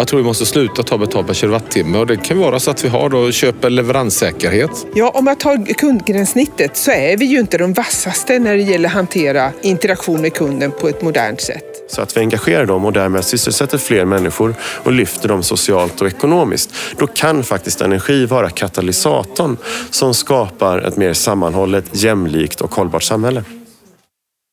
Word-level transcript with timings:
Jag 0.00 0.08
tror 0.08 0.20
vi 0.20 0.24
måste 0.24 0.46
sluta 0.46 0.82
ta 0.82 0.98
betalt 0.98 1.26
per 1.26 1.34
kilowattimme 1.34 1.98
och 1.98 2.06
det 2.06 2.16
kan 2.16 2.38
vara 2.38 2.60
så 2.60 2.70
att 2.70 2.84
vi 2.84 2.88
har 2.88 3.08
då, 3.08 3.32
köper 3.32 3.70
leveranssäkerhet. 3.70 4.86
Ja, 4.94 5.10
om 5.10 5.24
man 5.24 5.36
tar 5.36 5.74
kundgränssnittet 5.74 6.76
så 6.76 6.90
är 6.90 7.16
vi 7.16 7.24
ju 7.24 7.40
inte 7.40 7.58
de 7.58 7.72
vassaste 7.72 8.38
när 8.38 8.56
det 8.56 8.62
gäller 8.62 8.88
att 8.88 8.94
hantera 8.94 9.52
interaktion 9.62 10.20
med 10.22 10.34
kunden 10.34 10.72
på 10.72 10.88
ett 10.88 11.02
modernt 11.02 11.40
sätt. 11.40 11.64
Så 11.90 12.02
att 12.02 12.16
vi 12.16 12.20
engagerar 12.20 12.66
dem 12.66 12.84
och 12.84 12.92
därmed 12.92 13.24
sysselsätter 13.24 13.78
fler 13.78 14.04
människor 14.04 14.54
och 14.62 14.92
lyfter 14.92 15.28
dem 15.28 15.42
socialt 15.42 16.00
och 16.00 16.06
ekonomiskt. 16.06 16.74
Då 16.98 17.06
kan 17.06 17.44
faktiskt 17.44 17.80
energi 17.80 18.26
vara 18.26 18.50
katalysatorn 18.50 19.56
som 19.90 20.14
skapar 20.14 20.78
ett 20.78 20.96
mer 20.96 21.12
sammanhållet, 21.12 21.84
jämlikt 21.92 22.60
och 22.60 22.74
hållbart 22.74 23.02
samhälle. 23.02 23.44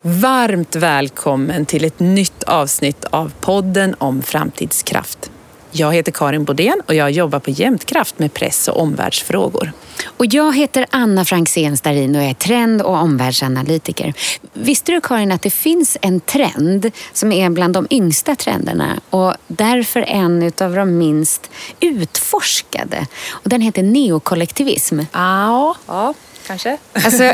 Varmt 0.04 0.76
välkommen 0.76 1.66
till 1.66 1.86
ett 1.86 2.00
nytt 2.00 2.44
avsnitt 2.44 3.06
av 3.06 3.32
podden 3.42 3.96
om 3.98 4.22
framtidskraft. 4.22 5.32
Jag 5.72 5.94
heter 5.94 6.12
Karin 6.12 6.44
Bodén 6.44 6.82
och 6.88 6.96
jag 6.96 7.12
jobbar 7.12 7.40
på 7.40 7.52
Jämtkraft 7.52 8.20
med 8.20 8.34
press 8.34 8.68
och 8.68 8.82
omvärldsfrågor. 8.82 9.72
Och 10.18 10.26
jag 10.26 10.56
heter 10.56 10.86
Anna 10.90 11.26
Franzén 11.26 11.78
Starin 11.78 12.16
och 12.16 12.22
är 12.22 12.34
trend 12.34 12.82
och 12.82 12.94
omvärldsanalytiker. 12.94 14.14
Visste 14.54 14.92
du 14.92 15.02
Karin 15.02 15.32
att 15.32 15.42
det 15.42 15.50
finns 15.50 15.98
en 16.02 16.20
trend 16.20 16.92
som 17.14 17.32
är 17.32 17.50
bland 17.50 17.74
de 17.74 17.88
yngsta 17.90 18.36
trenderna 18.36 19.00
och 19.10 19.34
därför 19.48 20.02
en 20.02 20.52
av 20.62 20.76
de 20.76 20.98
minst 20.98 21.50
utforskade. 21.80 23.08
Och 23.30 23.50
den 23.50 23.62
heter 23.62 23.84
neokollektivism. 23.84 25.00
Ja, 25.12 25.76
ja 25.88 26.14
kanske. 26.48 26.78
Alltså, 26.94 27.24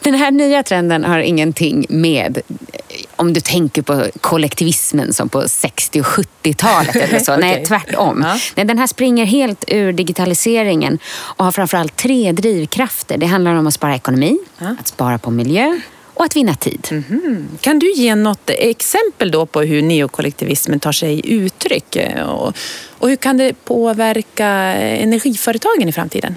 den 0.00 0.14
här 0.14 0.30
nya 0.30 0.62
trenden 0.62 1.04
har 1.04 1.18
ingenting 1.18 1.86
med 1.88 2.42
om 3.16 3.32
du 3.32 3.40
tänker 3.40 3.82
på 3.82 4.06
kollektivismen 4.20 5.12
som 5.12 5.28
på 5.28 5.48
60 5.48 6.00
och 6.00 6.06
70-talet 6.06 6.96
eller 6.96 7.18
så. 7.18 7.32
okay. 7.32 7.40
Nej, 7.50 7.64
tvärtom. 7.64 8.24
Ja. 8.26 8.38
Nej, 8.54 8.66
den 8.66 8.78
här 8.78 8.86
springer 8.86 9.24
helt 9.24 9.64
ur 9.68 9.92
digitaliseringen 9.92 10.98
och 11.14 11.44
har 11.44 11.52
framförallt 11.52 11.96
tre 11.96 12.32
drivkrafter. 12.32 13.18
Det 13.18 13.26
handlar 13.26 13.54
om 13.54 13.66
att 13.66 13.74
spara 13.74 13.94
ekonomi, 13.94 14.38
ja. 14.58 14.76
att 14.80 14.88
spara 14.88 15.18
på 15.18 15.30
miljö 15.30 15.80
och 16.14 16.24
att 16.24 16.36
vinna 16.36 16.54
tid. 16.54 16.88
Mm 16.90 17.04
-hmm. 17.08 17.58
Kan 17.60 17.78
du 17.78 17.92
ge 17.92 18.14
något 18.14 18.50
exempel 18.50 19.30
då 19.30 19.46
på 19.46 19.60
hur 19.60 19.82
neokollektivismen 19.82 20.80
tar 20.80 20.92
sig 20.92 21.20
uttryck? 21.24 21.96
Och, 22.26 22.56
och 22.98 23.08
hur 23.08 23.16
kan 23.16 23.36
det 23.36 23.64
påverka 23.64 24.46
energiföretagen 24.46 25.88
i 25.88 25.92
framtiden? 25.92 26.36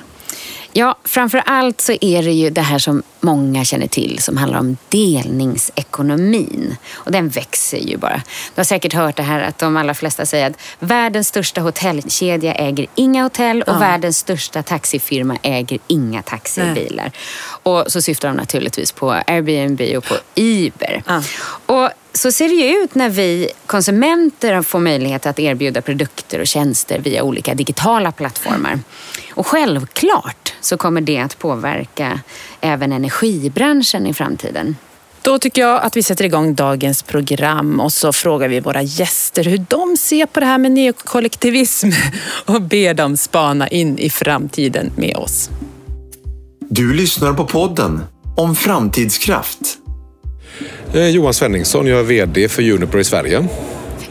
Ja, 0.78 0.96
framför 1.04 1.44
allt 1.46 1.82
så 1.82 1.94
är 2.02 2.24
det 2.24 2.32
ju 2.32 2.50
det 2.50 2.62
här 2.62 2.80
som 2.80 3.04
många 3.20 3.66
känner 3.66 3.88
till 3.88 4.20
som 4.20 4.38
handlar 4.38 4.60
om 4.60 4.78
delningsekonomin. 4.90 6.76
Och 6.94 7.12
den 7.12 7.30
växer 7.30 7.78
ju 7.78 7.98
bara. 7.98 8.22
Du 8.56 8.60
har 8.60 8.64
säkert 8.64 8.94
hört 8.94 9.16
det 9.16 9.24
här 9.24 9.42
att 9.42 9.58
de 9.58 9.78
allra 9.78 9.94
flesta 9.94 10.26
säger 10.26 10.50
att 10.50 10.62
världens 10.80 11.28
största 11.28 11.62
hotellkedja 11.62 12.54
äger 12.54 12.88
inga 12.96 13.24
hotell 13.24 13.62
och 13.62 13.74
ja. 13.74 13.80
världens 13.80 14.18
största 14.18 14.64
taxifirma 14.64 15.38
äger 15.42 15.80
inga 15.88 16.22
taxibilar. 16.22 17.04
Nej. 17.04 17.12
Och 17.64 17.92
så 17.92 18.02
syftar 18.02 18.28
de 18.28 18.38
naturligtvis 18.38 18.92
på 18.92 19.12
Airbnb 19.12 19.82
och 19.98 20.04
på 20.04 20.16
Uber. 20.36 21.04
Ja. 21.08 21.24
Och 21.66 21.90
så 22.16 22.32
ser 22.32 22.50
det 22.50 22.56
ju 22.56 22.84
ut 22.84 22.96
när 22.96 23.10
vi 23.10 23.50
konsumenter 23.66 24.62
får 24.62 24.80
möjlighet 24.80 25.26
att 25.26 25.40
erbjuda 25.40 25.82
produkter 25.82 26.40
och 26.40 26.48
tjänster 26.48 27.00
via 27.00 27.24
olika 27.24 27.54
digitala 27.54 28.12
plattformar. 28.12 28.80
Och 29.34 29.48
självklart 29.48 30.54
så 30.62 30.78
kommer 30.78 31.02
det 31.02 31.20
att 31.20 31.40
påverka 31.40 32.20
även 32.62 32.92
energibranschen 32.92 34.08
i 34.08 34.14
framtiden. 34.14 34.76
Då 35.22 35.40
tycker 35.40 35.62
jag 35.62 35.82
att 35.82 35.98
vi 35.98 36.04
sätter 36.04 36.26
igång 36.26 36.56
dagens 36.56 37.04
program 37.04 37.80
och 37.80 37.94
så 37.94 38.14
frågar 38.14 38.48
vi 38.48 38.60
våra 38.60 38.82
gäster 38.82 39.44
hur 39.44 39.66
de 39.70 39.98
ser 39.98 40.26
på 40.26 40.40
det 40.40 40.46
här 40.46 40.58
med 40.58 40.72
neokollektivism 40.72 41.90
och 42.46 42.62
ber 42.62 42.94
dem 42.94 43.18
spana 43.18 43.68
in 43.68 43.98
i 44.00 44.10
framtiden 44.10 44.92
med 44.98 45.16
oss. 45.16 45.50
Du 46.60 46.94
lyssnar 46.94 47.34
på 47.34 47.46
podden 47.46 48.02
om 48.38 48.56
framtidskraft. 48.56 49.80
Johan 50.94 51.34
Svenningsson, 51.34 51.88
jag 51.88 52.00
är 52.00 52.04
VD 52.04 52.48
för 52.50 52.72
Uniper 52.72 53.00
i 53.00 53.04
Sverige. 53.04 53.48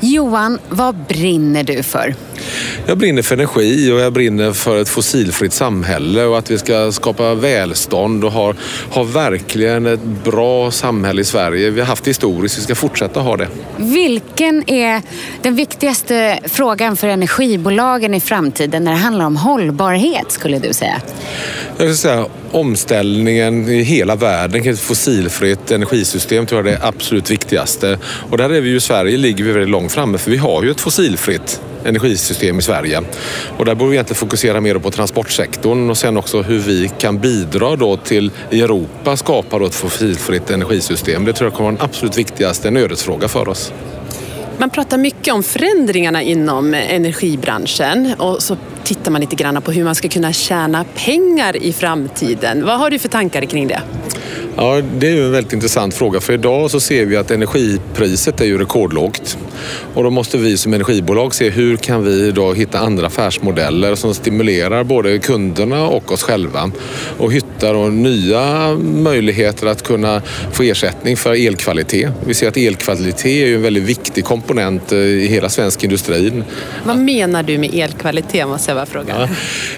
Johan, 0.01 0.59
vad 0.69 0.95
brinner 0.95 1.65
du 1.65 1.83
för? 1.83 2.15
Jag 2.87 2.99
brinner 2.99 3.23
för 3.23 3.35
energi 3.35 3.93
och 3.93 4.01
jag 4.01 4.13
brinner 4.13 4.53
för 4.53 4.81
ett 4.81 4.89
fossilfritt 4.89 5.53
samhälle 5.53 6.25
och 6.25 6.39
att 6.39 6.51
vi 6.51 6.59
ska 6.59 6.93
skapa 6.93 7.35
välstånd 7.35 8.25
och 8.25 8.33
ha, 8.33 8.55
ha 8.91 9.03
verkligen 9.03 9.87
ett 9.87 10.03
bra 10.25 10.71
samhälle 10.71 11.21
i 11.21 11.25
Sverige. 11.25 11.71
Vi 11.71 11.81
har 11.81 11.87
haft 11.87 12.05
det 12.05 12.11
historiskt, 12.11 12.59
vi 12.59 12.63
ska 12.63 12.75
fortsätta 12.75 13.21
ha 13.21 13.37
det. 13.37 13.49
Vilken 13.77 14.71
är 14.71 15.03
den 15.43 15.55
viktigaste 15.55 16.39
frågan 16.45 16.97
för 16.97 17.09
energibolagen 17.09 18.15
i 18.15 18.21
framtiden 18.21 18.85
när 18.85 18.93
det 18.93 18.99
handlar 18.99 19.25
om 19.25 19.37
hållbarhet 19.37 20.33
skulle 20.33 20.59
du 20.59 20.73
säga? 20.73 21.03
Jag 21.67 21.77
skulle 21.77 21.95
säga 21.95 22.27
omställningen 22.55 23.69
i 23.69 23.83
hela 23.83 24.17
världen 24.17 24.63
till 24.63 24.73
ett 24.73 24.81
fossilfritt 24.81 25.71
energisystem 25.71 26.47
tror 26.47 26.61
jag 26.61 26.75
är 26.75 26.79
det 26.79 26.87
absolut 26.87 27.31
viktigaste. 27.31 27.99
Och 28.31 28.39
där 28.39 28.51
är 28.51 28.61
vi 28.61 28.69
ju 28.69 28.77
i 28.77 28.81
Sverige 28.81 29.17
ligger 29.17 29.45
vi 29.45 29.53
väldigt 29.53 29.71
långt 29.71 29.93
framme 29.93 30.19
för 30.19 30.31
vi 30.31 30.37
har 30.37 30.63
ju 30.63 30.71
ett 30.71 30.81
fossilfritt 30.81 31.61
energisystem 31.85 32.59
i 32.59 32.63
Sverige. 32.63 33.03
Och 33.59 33.65
där 33.65 33.75
borde 33.75 33.91
vi 33.91 33.97
egentligen 33.97 34.19
fokusera 34.19 34.61
mer 34.61 34.79
på 34.79 34.91
transportsektorn 34.91 35.91
och 35.91 35.99
sen 35.99 36.17
också 36.17 36.43
hur 36.43 36.59
vi 36.59 36.91
kan 36.99 37.19
bidra 37.19 37.77
då 37.77 37.97
till 37.97 38.31
i 38.51 38.61
Europa 38.61 39.17
skapa 39.17 39.59
då 39.59 39.67
ett 39.67 39.75
fossilfritt 39.75 40.51
energisystem. 40.51 41.25
Det 41.25 41.33
tror 41.33 41.51
jag 41.51 41.57
kommer 41.57 41.71
vara 41.71 41.77
den 41.77 41.85
absolut 41.85 42.19
viktigaste, 42.19 42.69
en 42.69 42.77
ödesfråga 42.77 43.29
för 43.29 43.49
oss. 43.49 43.73
Man 44.59 44.71
pratar 44.71 44.99
mycket 44.99 45.35
om 45.35 45.43
förändringarna 45.43 46.23
inom 46.23 46.75
energibranschen 46.75 48.15
och 48.19 48.43
så 48.43 48.57
tittar 48.85 49.11
man 49.11 49.21
lite 49.21 49.37
grann 49.37 49.63
på 49.63 49.73
hur 49.73 49.85
man 49.85 49.95
ska 49.95 50.09
kunna 50.09 50.33
tjäna 50.33 50.85
pengar 50.85 51.57
i 51.57 51.73
framtiden. 51.73 52.65
Vad 52.65 52.79
har 52.79 52.91
du 52.91 52.99
för 52.99 53.09
tankar 53.09 53.43
kring 53.43 53.69
det? 53.69 53.83
Ja, 54.57 54.83
det 54.99 55.07
är 55.07 55.11
ju 55.11 55.25
en 55.25 55.33
väldigt 55.33 55.53
intressant 55.53 55.95
fråga 55.95 56.21
för 56.21 56.33
idag 56.33 56.71
så 56.71 56.81
ser 56.81 57.07
vi 57.07 57.17
att 57.17 57.31
energipriset 57.31 58.41
är 58.41 58.45
ju 58.45 58.59
rekordlågt. 58.59 59.39
Och 59.95 60.03
då 60.03 60.11
måste 60.11 60.39
vi 60.39 60.57
som 60.57 60.75
energibolag 60.75 61.35
se 61.35 61.51
hur 61.51 61.77
kan 61.77 62.05
vi 62.05 62.31
då 62.31 62.53
hitta 62.53 62.79
andra 62.79 63.07
affärsmodeller 63.07 63.95
som 63.95 64.15
stimulerar 64.15 64.85
både 64.85 65.19
kunderna 65.19 65.89
och 65.89 66.13
oss 66.13 66.23
själva 66.23 66.71
och 67.19 67.33
hitta 67.33 67.73
då 67.73 67.85
nya 67.85 68.75
möjligheter 68.79 69.67
att 69.67 69.83
kunna 69.83 70.23
få 70.53 70.63
ersättning 70.63 71.17
för 71.17 71.47
elkvalitet. 71.47 72.11
Vi 72.27 72.35
ser 72.35 72.49
att 72.49 72.57
elkvalitet 72.57 73.27
är 73.27 73.47
ju 73.47 73.55
en 73.55 73.63
väldigt 73.63 73.85
viktig 73.85 74.25
komponent 74.25 74.93
eh, 74.93 74.99
i 74.99 75.27
hela 75.27 75.49
svensk 75.49 75.85
industri. 75.85 76.43
Vad 76.85 76.99
menar 76.99 77.43
du 77.43 77.59
med 77.59 77.75
elkvalitet 77.75 78.49
måste 78.49 78.71
jag 78.71 78.79
bara 78.79 78.87
fråga. 78.87 79.29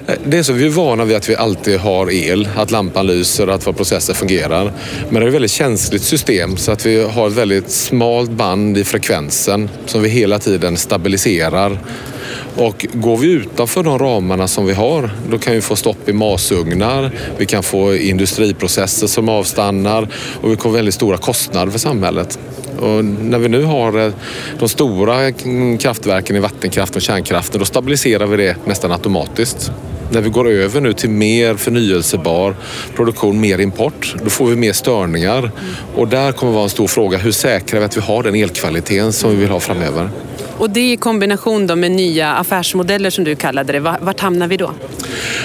Ja, 0.06 0.14
det 0.24 0.38
är 0.38 0.42
så, 0.42 0.52
vi 0.52 0.66
är 0.66 0.70
vana 0.70 1.04
vid 1.04 1.16
att 1.16 1.28
vi 1.28 1.36
alltid 1.36 1.78
har 1.78 2.12
el, 2.12 2.48
att 2.56 2.70
lampan 2.70 3.06
lyser, 3.06 3.48
att 3.48 3.66
våra 3.66 3.74
processer 3.74 4.14
fungerar. 4.14 4.65
Men 5.08 5.14
det 5.14 5.20
är 5.20 5.28
ett 5.28 5.34
väldigt 5.34 5.50
känsligt 5.50 6.02
system 6.02 6.56
så 6.56 6.72
att 6.72 6.86
vi 6.86 7.02
har 7.04 7.26
ett 7.26 7.32
väldigt 7.32 7.70
smalt 7.70 8.30
band 8.30 8.78
i 8.78 8.84
frekvensen 8.84 9.68
som 9.86 10.02
vi 10.02 10.08
hela 10.08 10.38
tiden 10.38 10.76
stabiliserar. 10.76 11.78
Och 12.56 12.86
går 12.92 13.16
vi 13.16 13.32
utanför 13.32 13.82
de 13.82 13.98
ramarna 13.98 14.48
som 14.48 14.66
vi 14.66 14.72
har, 14.72 15.10
då 15.30 15.38
kan 15.38 15.54
vi 15.54 15.60
få 15.60 15.76
stopp 15.76 16.08
i 16.08 16.12
masugnar, 16.12 17.10
vi 17.38 17.46
kan 17.46 17.62
få 17.62 17.94
industriprocesser 17.94 19.06
som 19.06 19.28
avstannar 19.28 20.08
och 20.42 20.52
vi 20.52 20.56
får 20.56 20.70
väldigt 20.70 20.94
stora 20.94 21.16
kostnader 21.16 21.72
för 21.72 21.78
samhället. 21.78 22.38
Och 22.78 23.04
när 23.04 23.38
vi 23.38 23.48
nu 23.48 23.62
har 23.62 24.06
eh, 24.06 24.12
de 24.58 24.68
stora 24.68 25.28
mm, 25.28 25.78
kraftverken 25.78 26.36
i 26.36 26.40
vattenkraft 26.40 26.96
och 26.96 27.02
kärnkraften, 27.02 27.58
då 27.58 27.64
stabiliserar 27.64 28.26
vi 28.26 28.36
det 28.36 28.56
nästan 28.64 28.92
automatiskt. 28.92 29.72
När 30.10 30.20
vi 30.20 30.30
går 30.30 30.48
över 30.48 30.80
nu 30.80 30.92
till 30.92 31.10
mer 31.10 31.54
förnyelsebar 31.54 32.54
produktion, 32.94 33.40
mer 33.40 33.60
import, 33.60 34.14
då 34.24 34.30
får 34.30 34.46
vi 34.46 34.56
mer 34.56 34.72
störningar. 34.72 35.50
Och 35.94 36.08
där 36.08 36.32
kommer 36.32 36.52
vara 36.52 36.64
en 36.64 36.70
stor 36.70 36.86
fråga, 36.86 37.18
hur 37.18 37.32
säkrar 37.32 37.80
vi 37.80 37.86
att 37.86 37.96
vi 37.96 38.00
har 38.00 38.22
den 38.22 38.34
elkvaliteten 38.34 39.12
som 39.12 39.30
vi 39.30 39.36
vill 39.36 39.50
ha 39.50 39.60
framöver? 39.60 40.10
Och 40.58 40.70
det 40.70 40.92
i 40.92 40.96
kombination 40.96 41.66
då 41.66 41.76
med 41.76 41.90
nya 41.90 42.34
affärsmodeller 42.34 43.10
som 43.10 43.24
du 43.24 43.34
kallade 43.34 43.72
det, 43.72 43.80
vart 43.80 44.20
hamnar 44.20 44.48
vi 44.48 44.56
då? 44.56 44.70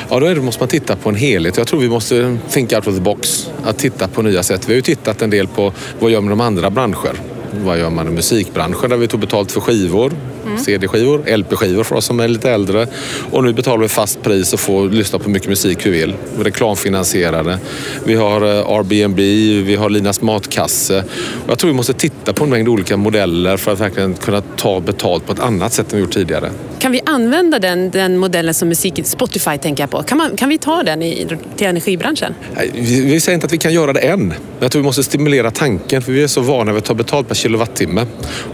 Ja, 0.09 0.19
då 0.19 0.41
måste 0.41 0.61
man 0.61 0.69
titta 0.69 0.95
på 0.95 1.09
en 1.09 1.15
helhet. 1.15 1.57
Jag 1.57 1.67
tror 1.67 1.79
vi 1.79 1.89
måste 1.89 2.37
think 2.49 2.73
out 2.73 2.87
of 2.87 2.95
the 2.95 3.01
box, 3.01 3.49
att 3.63 3.77
titta 3.77 4.07
på 4.07 4.21
nya 4.21 4.43
sätt. 4.43 4.69
Vi 4.69 4.73
har 4.73 4.75
ju 4.75 4.81
tittat 4.81 5.21
en 5.21 5.29
del 5.29 5.47
på 5.47 5.73
vad 5.99 6.11
gör 6.11 6.21
man 6.21 6.29
med 6.29 6.37
de 6.37 6.41
andra 6.41 6.69
branscher? 6.69 7.13
Vad 7.51 7.79
gör 7.79 7.89
man 7.89 8.07
i 8.07 8.11
musikbranschen 8.11 8.89
där 8.89 8.97
vi 8.97 9.07
tog 9.07 9.19
betalt 9.19 9.51
för 9.51 9.61
skivor? 9.61 10.11
Mm. 10.45 10.57
CD-skivor, 10.57 11.37
LP-skivor 11.37 11.83
för 11.83 11.95
oss 11.95 12.05
som 12.05 12.19
är 12.19 12.27
lite 12.27 12.51
äldre. 12.51 12.87
Och 13.31 13.43
nu 13.43 13.53
betalar 13.53 13.81
vi 13.81 13.87
fast 13.87 14.21
pris 14.21 14.53
och 14.53 14.59
får 14.59 14.89
lyssna 14.89 15.19
på 15.19 15.29
mycket 15.29 15.49
musik 15.49 15.85
vi 15.85 15.89
vill. 15.89 16.13
Reklamfinansierade. 16.39 17.59
Vi 18.05 18.15
har 18.15 18.41
eh, 18.41 18.69
Airbnb, 18.69 19.19
vi 19.65 19.75
har 19.75 19.89
Linas 19.89 20.21
matkasse. 20.21 21.03
Och 21.43 21.49
jag 21.49 21.59
tror 21.59 21.69
vi 21.69 21.75
måste 21.75 21.93
titta 21.93 22.33
på 22.33 22.43
en 22.43 22.49
mängd 22.49 22.69
olika 22.69 22.97
modeller 22.97 23.57
för 23.57 23.71
att 23.71 23.79
verkligen 23.79 24.13
kunna 24.13 24.41
ta 24.41 24.79
betalt 24.79 25.25
på 25.25 25.33
ett 25.33 25.39
annat 25.39 25.73
sätt 25.73 25.93
än 25.93 25.97
vi 25.97 26.03
gjort 26.03 26.13
tidigare. 26.13 26.51
Kan 26.79 26.91
vi 26.91 27.01
använda 27.05 27.59
den, 27.59 27.89
den 27.89 28.17
modellen 28.17 28.53
som 28.53 28.69
musik, 28.69 29.01
Spotify 29.03 29.57
tänker 29.57 29.83
jag 29.83 29.89
på, 29.89 30.03
kan, 30.03 30.17
man, 30.17 30.37
kan 30.37 30.49
vi 30.49 30.57
ta 30.57 30.83
den 30.83 31.01
i, 31.01 31.27
till 31.55 31.67
energibranschen? 31.67 32.33
Vi, 32.73 33.01
vi 33.05 33.19
säger 33.19 33.33
inte 33.33 33.45
att 33.45 33.53
vi 33.53 33.57
kan 33.57 33.73
göra 33.73 33.93
det 33.93 33.99
än. 33.99 34.33
Jag 34.59 34.71
tror 34.71 34.81
vi 34.81 34.85
måste 34.85 35.03
stimulera 35.03 35.51
tanken 35.51 36.01
för 36.01 36.11
vi 36.11 36.23
är 36.23 36.27
så 36.27 36.41
vana 36.41 36.71
vid 36.71 36.77
att 36.77 36.85
ta 36.85 36.93
betalt 36.93 37.27
per 37.27 37.35
kilowattimme. 37.35 38.05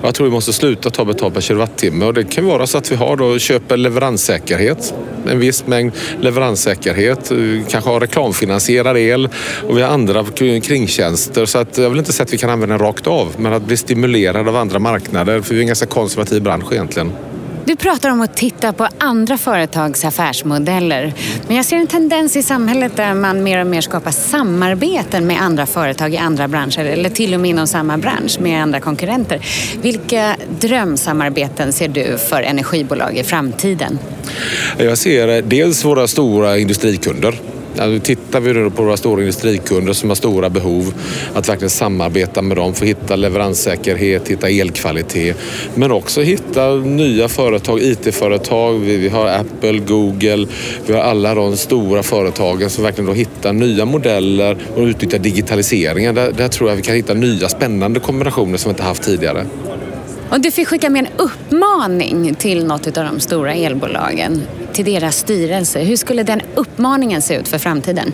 Och 0.01 0.07
jag 0.07 0.15
tror 0.15 0.27
vi 0.27 0.31
måste 0.31 0.53
sluta 0.53 0.89
ta 0.89 1.05
betalt 1.05 1.33
per 1.33 1.41
kilowattimme 1.41 1.76
och 2.03 2.13
det 2.13 2.23
kan 2.23 2.45
vara 2.45 2.67
så 2.67 2.77
att 2.77 2.91
vi 2.91 2.95
har 2.95 3.15
då, 3.15 3.39
köper 3.39 3.77
leveranssäkerhet. 3.77 4.93
En 5.29 5.39
viss 5.39 5.67
mängd 5.67 5.93
leveranssäkerhet, 6.19 7.31
kanske 7.69 7.89
har 7.89 7.99
reklamfinansierad 7.99 8.97
el 8.97 9.29
och 9.67 9.77
vi 9.77 9.81
har 9.81 9.89
andra 9.89 10.25
kringtjänster. 10.63 11.45
Så 11.45 11.57
att 11.57 11.77
jag 11.77 11.89
vill 11.89 11.99
inte 11.99 12.13
säga 12.13 12.23
att 12.23 12.33
vi 12.33 12.37
kan 12.37 12.49
använda 12.49 12.77
den 12.77 12.87
rakt 12.87 13.07
av 13.07 13.35
men 13.37 13.53
att 13.53 13.63
bli 13.63 13.77
stimulerad 13.77 14.47
av 14.47 14.55
andra 14.55 14.79
marknader 14.79 15.41
för 15.41 15.53
vi 15.53 15.59
är 15.59 15.61
en 15.61 15.67
ganska 15.67 15.85
konservativ 15.85 16.41
bransch 16.41 16.73
egentligen. 16.73 17.11
Du 17.67 17.75
pratar 17.75 18.09
om 18.09 18.21
att 18.21 18.37
titta 18.37 18.73
på 18.73 18.87
andra 18.97 19.37
företags 19.37 20.05
affärsmodeller. 20.05 21.13
Men 21.47 21.55
jag 21.55 21.65
ser 21.65 21.77
en 21.77 21.87
tendens 21.87 22.35
i 22.35 22.43
samhället 22.43 22.95
där 22.95 23.13
man 23.13 23.43
mer 23.43 23.61
och 23.61 23.67
mer 23.67 23.81
skapar 23.81 24.11
samarbeten 24.11 25.27
med 25.27 25.41
andra 25.41 25.65
företag 25.65 26.13
i 26.13 26.17
andra 26.17 26.47
branscher 26.47 26.85
eller 26.85 27.09
till 27.09 27.33
och 27.33 27.39
med 27.39 27.49
inom 27.49 27.67
samma 27.67 27.97
bransch 27.97 28.39
med 28.39 28.63
andra 28.63 28.79
konkurrenter. 28.79 29.39
Vilka 29.81 30.35
drömsamarbeten 30.59 31.73
ser 31.73 31.87
du 31.87 32.17
för 32.17 32.41
energibolag 32.41 33.17
i 33.17 33.23
framtiden? 33.23 33.99
Jag 34.77 34.97
ser 34.97 35.27
eh, 35.27 35.43
dels 35.43 35.85
våra 35.85 36.07
stora 36.07 36.57
industrikunder 36.57 37.39
Alltså, 37.79 38.05
tittar 38.05 38.39
vi 38.39 38.69
på 38.69 38.83
våra 38.83 38.97
stora 38.97 39.21
industrikunder 39.21 39.93
som 39.93 40.09
har 40.09 40.15
stora 40.15 40.49
behov, 40.49 40.93
att 41.33 41.49
verkligen 41.49 41.69
samarbeta 41.69 42.41
med 42.41 42.57
dem 42.57 42.73
för 42.73 42.85
att 42.85 42.89
hitta 42.89 43.15
leveranssäkerhet, 43.15 44.27
hitta 44.27 44.49
elkvalitet, 44.49 45.37
men 45.75 45.91
också 45.91 46.21
hitta 46.21 46.75
nya 46.75 47.27
företag, 47.27 47.81
IT-företag. 47.81 48.73
Vi 48.79 49.09
har 49.09 49.27
Apple, 49.27 49.79
Google, 49.79 50.47
vi 50.85 50.93
har 50.93 51.01
alla 51.01 51.35
de 51.35 51.57
stora 51.57 52.03
företagen 52.03 52.69
som 52.69 52.83
verkligen 52.83 53.05
då 53.07 53.13
hittar 53.13 53.53
nya 53.53 53.85
modeller 53.85 54.57
och 54.75 54.83
utnyttjar 54.83 55.19
digitaliseringen. 55.19 56.15
Där, 56.15 56.31
där 56.31 56.47
tror 56.47 56.69
jag 56.69 56.75
vi 56.75 56.81
kan 56.81 56.95
hitta 56.95 57.13
nya 57.13 57.49
spännande 57.49 57.99
kombinationer 57.99 58.57
som 58.57 58.69
vi 58.69 58.73
inte 58.73 58.83
haft 58.83 59.03
tidigare. 59.03 59.45
Om 60.29 60.41
du 60.41 60.51
fick 60.51 60.67
skicka 60.67 60.89
med 60.89 60.99
en 60.99 61.11
uppmaning 61.17 62.35
till 62.35 62.65
något 62.65 62.97
av 62.97 63.05
de 63.05 63.19
stora 63.19 63.53
elbolagen, 63.53 64.41
till 64.77 64.93
deras 64.93 65.17
styrelse, 65.17 65.79
hur 65.79 65.95
skulle 65.95 66.23
den 66.23 66.41
uppmaningen 66.55 67.21
se 67.21 67.35
ut 67.35 67.47
för 67.47 67.57
framtiden? 67.57 68.13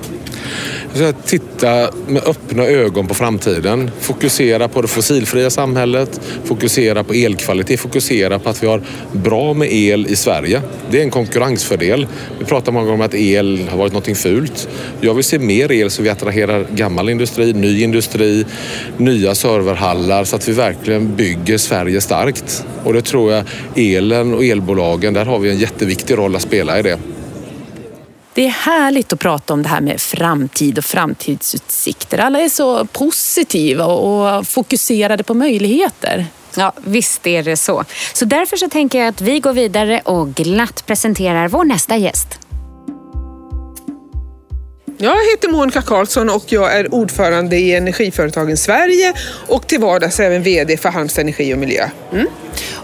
Titta 1.25 1.90
med 2.07 2.24
öppna 2.28 2.63
ögon 2.63 3.07
på 3.07 3.13
framtiden. 3.13 3.92
Fokusera 4.00 4.68
på 4.68 4.81
det 4.81 4.88
fossilfria 4.88 5.50
samhället, 5.50 6.22
fokusera 6.44 7.04
på 7.04 7.13
elkvalitet, 7.13 7.80
fokusera 7.80 8.40
på 8.40 8.50
att 8.50 8.63
vi 8.63 8.68
har 8.68 8.81
bra 9.12 9.54
med 9.54 9.74
el 9.74 10.07
i 10.07 10.16
Sverige. 10.16 10.62
Det 10.92 11.00
är 11.00 11.04
en 11.04 11.12
konkurrensfördel. 11.12 12.07
Vi 12.40 12.45
pratar 12.45 12.72
många 12.72 12.86
gånger 12.86 13.00
om 13.00 13.06
att 13.06 13.13
el 13.13 13.68
har 13.69 13.78
varit 13.78 13.94
något 13.94 14.18
fult. 14.18 14.69
Jag 15.01 15.13
vill 15.13 15.24
se 15.24 15.40
mer 15.40 15.72
el 15.72 15.90
så 15.90 16.01
vi 16.01 16.10
attraherar 16.10 16.68
gammal 16.72 17.10
industri, 17.10 17.54
ny 17.54 17.84
industri, 17.84 18.45
nya 18.98 19.36
serverhallar 19.36 20.24
så 20.24 20.36
att 20.36 20.48
vi 20.48 20.51
verkligen 20.51 21.16
bygger 21.16 21.57
Sverige 21.57 22.01
starkt. 22.01 22.66
Och 22.84 22.94
det 22.94 23.01
tror 23.01 23.31
jag 23.31 23.44
elen 23.75 24.34
och 24.34 24.45
elbolagen, 24.45 25.13
där 25.13 25.25
har 25.25 25.40
vi 25.40 25.50
en 25.50 25.57
jätteviktig 25.57 26.18
roll 26.18 26.36
att 26.36 26.42
spela 26.42 26.80
i 26.80 26.81
det. 26.81 26.98
Det 28.35 28.45
är 28.45 28.50
härligt 28.50 29.13
att 29.13 29.19
prata 29.19 29.53
om 29.53 29.63
det 29.63 29.69
här 29.69 29.81
med 29.81 30.01
framtid 30.01 30.77
och 30.77 30.85
framtidsutsikter. 30.85 32.18
Alla 32.18 32.39
är 32.39 32.50
så 32.50 32.85
positiva 32.85 33.85
och 33.85 34.47
fokuserade 34.47 35.24
på 35.24 35.33
möjligheter. 35.33 36.25
Ja, 36.57 36.74
visst 36.85 37.27
är 37.27 37.44
det 37.44 37.57
så. 37.57 37.83
Så 38.13 38.25
därför 38.25 38.57
så 38.57 38.69
tänker 38.69 39.00
jag 39.00 39.07
att 39.07 39.21
vi 39.21 39.39
går 39.39 39.53
vidare 39.53 40.01
och 40.03 40.33
glatt 40.33 40.85
presenterar 40.85 41.47
vår 41.47 41.63
nästa 41.63 41.97
gäst. 41.97 42.39
Jag 44.97 45.15
heter 45.31 45.50
Monica 45.50 45.81
Karlsson 45.81 46.30
och 46.30 46.44
jag 46.47 46.74
är 46.74 46.94
ordförande 46.94 47.57
i 47.57 47.75
Energiföretagen 47.75 48.57
Sverige 48.57 49.13
och 49.47 49.68
till 49.68 49.80
vardags 49.80 50.19
även 50.19 50.44
VD 50.44 50.77
för 50.77 50.89
Halmstad 50.89 51.21
Energi 51.21 51.53
och 51.53 51.57
Miljö. 51.57 51.89
Mm. 52.12 52.27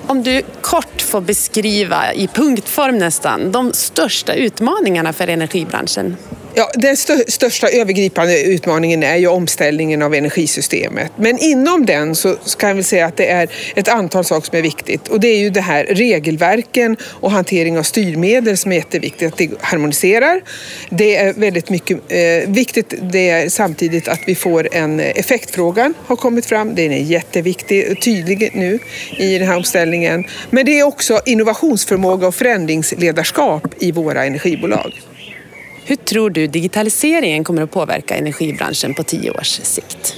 Om 0.09 0.23
du 0.23 0.41
kort 0.61 1.01
får 1.01 1.21
beskriva, 1.21 2.13
i 2.13 2.27
punktform 2.27 2.97
nästan, 2.97 3.51
de 3.51 3.73
största 3.73 4.33
utmaningarna 4.33 5.13
för 5.13 5.27
energibranschen 5.27 6.17
Ja, 6.53 6.71
den 6.73 6.93
st 6.93 7.31
största 7.31 7.69
övergripande 7.69 8.43
utmaningen 8.43 9.03
är 9.03 9.15
ju 9.15 9.27
omställningen 9.27 10.01
av 10.01 10.13
energisystemet. 10.13 11.11
Men 11.15 11.37
inom 11.37 11.85
den 11.85 12.15
så 12.15 12.35
kan 12.59 12.77
vi 12.77 12.83
säga 12.83 13.05
att 13.05 13.17
det 13.17 13.29
är 13.29 13.49
ett 13.75 13.87
antal 13.87 14.25
saker 14.25 14.47
som 14.47 14.57
är 14.57 14.61
viktigt. 14.61 15.07
Och 15.07 15.19
det 15.19 15.27
är 15.27 15.37
ju 15.37 15.49
det 15.49 15.61
här 15.61 15.85
regelverken 15.85 16.97
och 17.03 17.31
hantering 17.31 17.77
av 17.77 17.83
styrmedel 17.83 18.57
som 18.57 18.71
är 18.71 18.75
jätteviktigt 18.75 19.33
att 19.33 19.37
det 19.37 19.49
harmoniserar. 19.61 20.41
Det 20.89 21.15
är 21.15 21.33
väldigt 21.33 21.69
mycket 21.69 21.97
eh, 22.07 22.49
viktigt. 22.49 22.93
Det 23.01 23.29
är 23.29 23.49
samtidigt 23.49 24.07
att 24.07 24.19
vi 24.25 24.35
får 24.35 24.67
en 24.71 24.99
effektfrågan 24.99 25.93
har 26.05 26.15
kommit 26.15 26.45
fram. 26.45 26.75
Den 26.75 26.91
är 26.91 27.01
jätteviktig 27.01 27.91
och 27.91 28.01
tydlig 28.01 28.51
nu 28.53 28.79
i 29.17 29.37
den 29.37 29.47
här 29.47 29.57
omställningen. 29.57 29.98
Men 30.49 30.65
det 30.65 30.79
är 30.79 30.83
också 30.83 31.21
innovationsförmåga 31.25 32.27
och 32.27 32.35
förändringsledarskap 32.35 33.67
i 33.79 33.91
våra 33.91 34.25
energibolag. 34.25 35.01
Hur 35.85 35.95
tror 35.95 36.29
du 36.29 36.47
digitaliseringen 36.47 37.43
kommer 37.43 37.61
att 37.61 37.71
påverka 37.71 38.15
energibranschen 38.15 38.93
på 38.93 39.03
tio 39.03 39.31
års 39.31 39.59
sikt? 39.63 40.15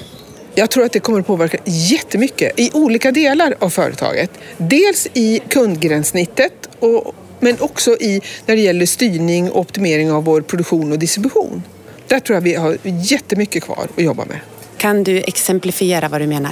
Jag 0.56 0.70
tror 0.70 0.84
att 0.84 0.92
det 0.92 1.00
kommer 1.00 1.20
att 1.20 1.28
påverka 1.28 1.58
jättemycket 1.66 2.60
i 2.60 2.72
olika 2.74 3.12
delar 3.12 3.56
av 3.60 3.70
företaget. 3.70 4.32
Dels 4.58 5.08
i 5.14 5.40
kundgränssnittet 5.50 6.70
och, 6.80 7.16
men 7.40 7.56
också 7.60 7.92
i 7.92 8.22
när 8.46 8.56
det 8.56 8.62
gäller 8.62 8.86
styrning 8.86 9.52
och 9.52 9.60
optimering 9.60 10.12
av 10.12 10.24
vår 10.24 10.42
produktion 10.42 10.92
och 10.92 11.00
distribution. 11.00 11.64
Där 12.08 12.20
tror 12.20 12.36
jag 12.36 12.42
vi 12.42 12.56
har 12.56 12.78
jättemycket 12.84 13.64
kvar 13.64 13.88
att 13.98 14.04
jobba 14.04 14.26
med. 14.26 14.40
Kan 14.78 15.04
du 15.04 15.18
exemplifiera 15.18 16.10
vad 16.10 16.22
du 16.22 16.28
menar? 16.28 16.52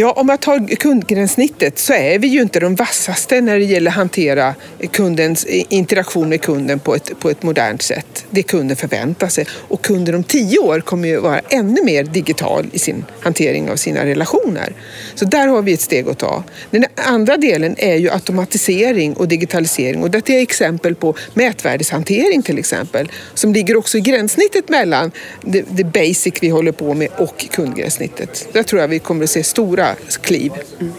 Ja, 0.00 0.12
om 0.12 0.28
jag 0.28 0.40
tar 0.40 0.76
kundgränssnittet 0.76 1.78
så 1.78 1.92
är 1.92 2.18
vi 2.18 2.28
ju 2.28 2.42
inte 2.42 2.60
de 2.60 2.74
vassaste 2.74 3.40
när 3.40 3.58
det 3.58 3.64
gäller 3.64 3.90
att 3.90 3.96
hantera 3.96 4.54
kundens 4.92 5.44
eh, 5.44 5.64
interaktion 5.68 6.28
med 6.28 6.42
kunden 6.42 6.78
på 6.78 6.94
ett, 6.94 7.18
på 7.18 7.30
ett 7.30 7.42
modernt 7.42 7.82
sätt. 7.82 8.26
Det 8.30 8.42
kunden 8.42 8.76
förväntar 8.76 9.28
sig. 9.28 9.46
Och 9.52 9.82
kunden 9.82 10.14
om 10.14 10.24
tio 10.24 10.58
år 10.58 10.80
kommer 10.80 11.08
ju 11.08 11.20
vara 11.20 11.40
ännu 11.48 11.84
mer 11.84 12.04
digital 12.04 12.66
i 12.72 12.78
sin 12.78 13.04
hantering 13.20 13.70
av 13.70 13.76
sina 13.76 14.04
relationer. 14.04 14.72
Så 15.14 15.24
där 15.24 15.46
har 15.46 15.62
vi 15.62 15.72
ett 15.72 15.80
steg 15.80 16.08
att 16.08 16.18
ta. 16.18 16.44
Den 16.70 16.84
andra 17.00 17.36
delen 17.36 17.74
är 17.78 17.96
ju 17.96 18.10
automatisering 18.10 19.14
och 19.14 19.28
digitalisering 19.28 20.02
och 20.02 20.10
detta 20.10 20.32
är 20.32 20.42
exempel 20.42 20.94
på 20.94 21.14
mätvärdeshantering 21.34 22.42
till 22.42 22.58
exempel 22.58 23.08
som 23.34 23.52
ligger 23.52 23.76
också 23.76 23.98
i 23.98 24.00
gränssnittet 24.00 24.68
mellan 24.68 25.10
det, 25.42 25.64
det 25.70 25.84
basic 25.84 26.34
vi 26.40 26.48
håller 26.48 26.72
på 26.72 26.94
med 26.94 27.08
och 27.16 27.46
kundgränssnittet. 27.50 28.48
Där 28.52 28.62
tror 28.62 28.80
jag 28.80 28.88
vi 28.88 28.98
kommer 28.98 29.24
att 29.24 29.30
se 29.30 29.44
stora 29.44 29.94
kliv. 30.22 30.52
Mm. 30.80 30.92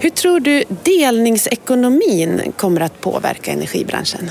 Hur 0.00 0.10
tror 0.10 0.40
du 0.40 0.64
delningsekonomin 0.82 2.52
kommer 2.56 2.80
att 2.80 3.00
påverka 3.00 3.52
energibranschen? 3.52 4.30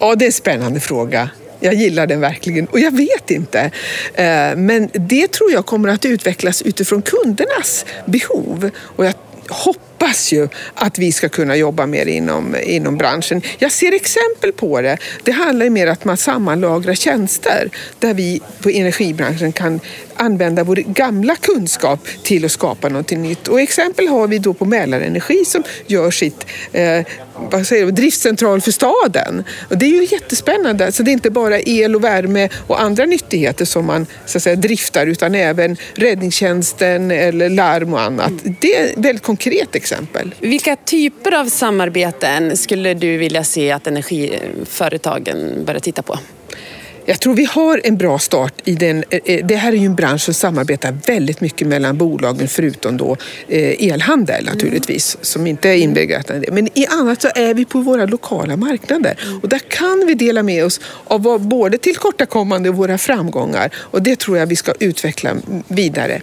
Ja, 0.00 0.14
det 0.14 0.24
är 0.24 0.26
en 0.26 0.32
spännande 0.32 0.80
fråga. 0.80 1.30
Jag 1.60 1.74
gillar 1.74 2.06
den 2.06 2.20
verkligen 2.20 2.66
och 2.66 2.80
jag 2.80 2.96
vet 2.96 3.30
inte. 3.30 3.70
Eh, 4.14 4.56
men 4.56 4.90
det 4.92 5.32
tror 5.32 5.52
jag 5.52 5.66
kommer 5.66 5.88
att 5.88 6.04
utvecklas 6.04 6.62
utifrån 6.62 7.02
kundernas 7.02 7.86
behov. 8.06 8.70
Och 8.78 9.04
jag 9.04 9.14
hoppas 9.48 9.89
ju 10.32 10.48
att 10.74 10.98
vi 10.98 11.12
ska 11.12 11.28
kunna 11.28 11.56
jobba 11.56 11.86
mer 11.86 12.06
inom, 12.06 12.56
inom 12.62 12.96
branschen. 12.96 13.42
Jag 13.58 13.72
ser 13.72 13.92
exempel 13.92 14.52
på 14.52 14.80
det. 14.80 14.98
Det 15.22 15.32
handlar 15.32 15.64
ju 15.64 15.70
mer 15.70 15.86
om 15.86 15.92
att 15.92 16.04
man 16.04 16.16
sammanlagrar 16.16 16.94
tjänster 16.94 17.70
där 17.98 18.14
vi 18.14 18.40
på 18.62 18.68
energibranschen 18.68 19.52
kan 19.52 19.80
använda 20.20 20.64
vår 20.64 20.76
gamla 20.76 21.36
kunskap 21.36 22.08
till 22.22 22.44
att 22.44 22.52
skapa 22.52 22.88
någonting 22.88 23.22
nytt. 23.22 23.48
Och 23.48 23.60
exempel 23.60 24.08
har 24.08 24.28
vi 24.28 24.38
då 24.38 24.54
på 24.54 24.64
Mälarenergi 24.64 25.44
som 25.44 25.62
gör 25.86 26.10
sitt 26.10 26.46
eh, 26.72 27.06
vad 27.50 27.66
säger 27.66 27.86
du, 27.86 27.92
driftcentral 27.92 28.60
för 28.60 28.70
staden. 28.70 29.44
Och 29.68 29.78
det 29.78 29.86
är 29.86 29.90
ju 29.90 30.08
jättespännande. 30.10 30.92
Så 30.92 31.02
det 31.02 31.10
är 31.10 31.12
inte 31.12 31.30
bara 31.30 31.60
el 31.60 31.96
och 31.96 32.04
värme 32.04 32.48
och 32.66 32.80
andra 32.80 33.06
nyttigheter 33.06 33.64
som 33.64 33.86
man 33.86 34.06
så 34.26 34.38
att 34.38 34.42
säga, 34.42 34.56
driftar 34.56 35.06
utan 35.06 35.34
även 35.34 35.76
räddningstjänsten 35.94 37.10
eller 37.10 37.48
larm 37.48 37.94
och 37.94 38.00
annat. 38.00 38.32
Det 38.60 38.76
är 38.76 38.84
ett 38.84 38.92
väldigt 38.96 39.22
konkret 39.22 39.74
exempel. 39.74 40.34
Vilka 40.40 40.76
typer 40.76 41.34
av 41.34 41.46
samarbeten 41.46 42.56
skulle 42.56 42.94
du 42.94 43.16
vilja 43.16 43.44
se 43.44 43.72
att 43.72 43.86
energiföretagen 43.86 45.64
börjar 45.64 45.80
titta 45.80 46.02
på? 46.02 46.18
Jag 47.10 47.20
tror 47.20 47.34
vi 47.34 47.44
har 47.44 47.80
en 47.84 47.96
bra 47.96 48.18
start 48.18 48.54
i 48.64 48.74
den. 48.74 49.04
Eh, 49.10 49.20
eh, 49.24 49.46
det 49.46 49.56
här 49.56 49.72
är 49.72 49.76
ju 49.76 49.86
en 49.86 49.94
bransch 49.94 50.22
som 50.22 50.34
samarbetar 50.34 50.96
väldigt 51.06 51.40
mycket 51.40 51.66
mellan 51.66 51.98
bolagen 51.98 52.48
förutom 52.48 52.96
då 52.96 53.16
eh, 53.48 53.92
elhandel 53.92 54.44
naturligtvis 54.44 55.16
som 55.20 55.46
inte 55.46 55.68
är 55.68 55.74
inbegripen 55.74 56.36
i 56.36 56.46
det. 56.46 56.52
Men 56.52 56.78
i 56.78 56.86
annat 56.86 57.22
så 57.22 57.28
är 57.34 57.54
vi 57.54 57.64
på 57.64 57.80
våra 57.80 58.06
lokala 58.06 58.56
marknader 58.56 59.18
och 59.42 59.48
där 59.48 59.58
kan 59.58 60.04
vi 60.06 60.14
dela 60.14 60.42
med 60.42 60.64
oss 60.64 60.80
av 61.04 61.40
både 61.40 61.78
tillkortakommande 61.78 62.68
och 62.68 62.76
våra 62.76 62.98
framgångar 62.98 63.70
och 63.76 64.02
det 64.02 64.18
tror 64.18 64.38
jag 64.38 64.46
vi 64.46 64.56
ska 64.56 64.72
utveckla 64.80 65.36
vidare. 65.68 66.20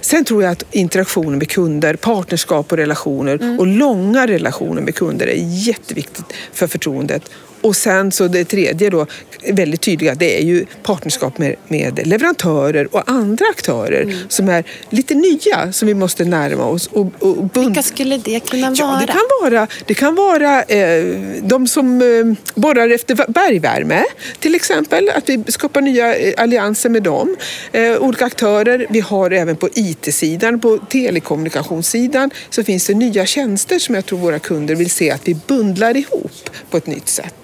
Sen 0.00 0.24
tror 0.24 0.42
jag 0.42 0.52
att 0.52 0.64
interaktionen 0.70 1.38
med 1.38 1.48
kunder, 1.48 1.94
partnerskap 1.94 2.72
och 2.72 2.78
relationer 2.78 3.58
och 3.58 3.66
långa 3.66 4.26
relationer 4.26 4.82
med 4.82 4.94
kunder 4.94 5.26
är 5.26 5.66
jätteviktigt 5.68 6.32
för 6.52 6.66
förtroendet. 6.66 7.22
Och 7.60 7.76
sen 7.76 8.12
så 8.12 8.28
det 8.28 8.44
tredje 8.44 8.90
då, 8.90 9.06
väldigt 9.52 9.80
tydliga, 9.80 10.14
det 10.14 10.38
är 10.40 10.44
ju 10.44 10.66
partnerskap 10.82 11.38
med, 11.38 11.56
med 11.68 12.06
leverantörer 12.06 12.88
och 12.94 13.10
andra 13.10 13.44
aktörer 13.50 14.14
som 14.28 14.48
är 14.48 14.64
lite 14.90 15.14
nya 15.14 15.72
som 15.72 15.88
vi 15.88 15.94
måste 15.94 16.24
närma 16.24 16.64
oss. 16.66 16.86
Och, 16.86 17.06
och 17.18 17.36
bund- 17.36 17.64
Vilka 17.66 17.82
skulle 17.82 18.16
det 18.16 18.40
kunna 18.40 18.74
Ja, 18.76 18.86
vara? 18.86 19.00
det 19.00 19.06
kan 19.06 19.20
vara, 19.42 19.66
det 19.86 19.94
kan 19.94 20.14
vara 20.14 20.62
eh, 20.62 21.04
de 21.42 21.66
som 21.66 22.02
eh, 22.02 22.60
borrar 22.60 22.88
efter 22.90 23.14
bergvärme 23.32 24.04
till 24.38 24.54
exempel. 24.54 25.10
Att 25.14 25.28
vi 25.28 25.44
skapar 25.48 25.80
nya 25.80 26.16
eh, 26.16 26.34
allianser 26.36 26.88
med 26.90 27.02
dem. 27.02 27.36
Eh, 27.72 27.96
olika 27.96 28.24
aktörer. 28.24 28.86
Vi 28.90 29.00
har 29.00 29.30
även 29.30 29.56
på 29.56 29.68
IT-sidan, 29.74 30.60
på 30.60 30.78
telekommunikationssidan 30.78 32.30
så 32.50 32.64
finns 32.64 32.86
det 32.86 32.94
nya 32.94 33.26
tjänster 33.26 33.78
som 33.78 33.94
jag 33.94 34.06
tror 34.06 34.18
våra 34.18 34.38
kunder 34.38 34.74
vill 34.74 34.90
se 34.90 35.10
att 35.10 35.28
vi 35.28 35.34
bundlar 35.46 35.96
ihop 35.96 36.50
på 36.70 36.76
ett 36.76 36.86
nytt 36.86 37.08
sätt. 37.08 37.34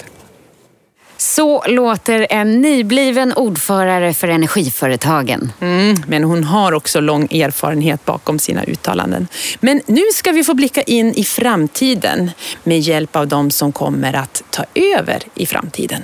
Så 1.27 1.65
låter 1.67 2.27
en 2.31 2.61
nybliven 2.61 3.33
ordförare 3.33 4.15
för 4.15 4.29
Energiföretagen. 4.29 5.53
Mm, 5.61 5.97
men 6.07 6.25
hon 6.25 6.45
har 6.45 6.73
också 6.73 7.01
lång 7.01 7.25
erfarenhet 7.25 8.05
bakom 8.05 8.39
sina 8.39 8.65
uttalanden. 8.65 9.29
Men 9.61 9.81
nu 9.87 10.03
ska 10.15 10.33
vi 10.33 10.45
få 10.45 10.55
blicka 10.55 10.83
in 10.83 11.15
i 11.15 11.25
framtiden 11.25 12.31
med 12.63 12.81
hjälp 12.81 13.17
av 13.17 13.29
de 13.29 13.51
som 13.51 13.73
kommer 13.73 14.13
att 14.13 14.43
ta 14.51 14.65
över 14.75 15.23
i 15.35 15.47
framtiden. 15.47 16.03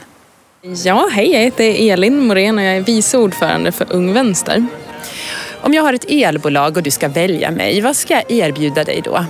Ja, 0.84 1.08
hej, 1.12 1.32
jag 1.32 1.40
heter 1.40 1.92
Elin 1.92 2.26
Morén 2.26 2.58
och 2.58 2.64
jag 2.64 2.76
är 2.76 2.80
vice 2.80 3.18
ordförande 3.18 3.72
för 3.72 3.86
Ung 3.90 4.12
Vänster. 4.12 4.66
Om 5.60 5.74
jag 5.74 5.82
har 5.82 5.92
ett 5.92 6.10
elbolag 6.10 6.76
och 6.76 6.82
du 6.82 6.90
ska 6.90 7.08
välja 7.08 7.50
mig, 7.50 7.80
vad 7.80 7.96
ska 7.96 8.14
jag 8.14 8.30
erbjuda 8.30 8.84
dig 8.84 9.00
då? 9.04 9.24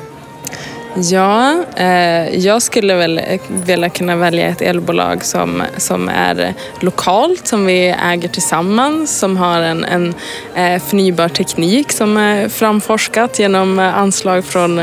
Ja, 0.95 1.65
eh, 1.77 2.39
jag 2.39 2.63
skulle 2.63 2.95
väl 2.95 3.19
eh, 3.19 3.41
vilja 3.49 3.89
kunna 3.89 4.17
välja 4.17 4.49
ett 4.49 4.63
elbolag 4.63 5.25
som, 5.25 5.63
som 5.77 6.09
är 6.09 6.55
lokalt, 6.81 7.47
som 7.47 7.67
vi 7.67 7.89
äger 7.89 8.29
tillsammans, 8.29 9.19
som 9.19 9.37
har 9.37 9.61
en, 9.61 9.85
en 9.85 10.15
eh, 10.55 10.83
förnybar 10.83 11.29
teknik 11.29 11.93
som 11.93 12.17
är 12.17 12.49
framforskat 12.49 13.39
genom 13.39 13.79
anslag 13.79 14.45
från, 14.45 14.79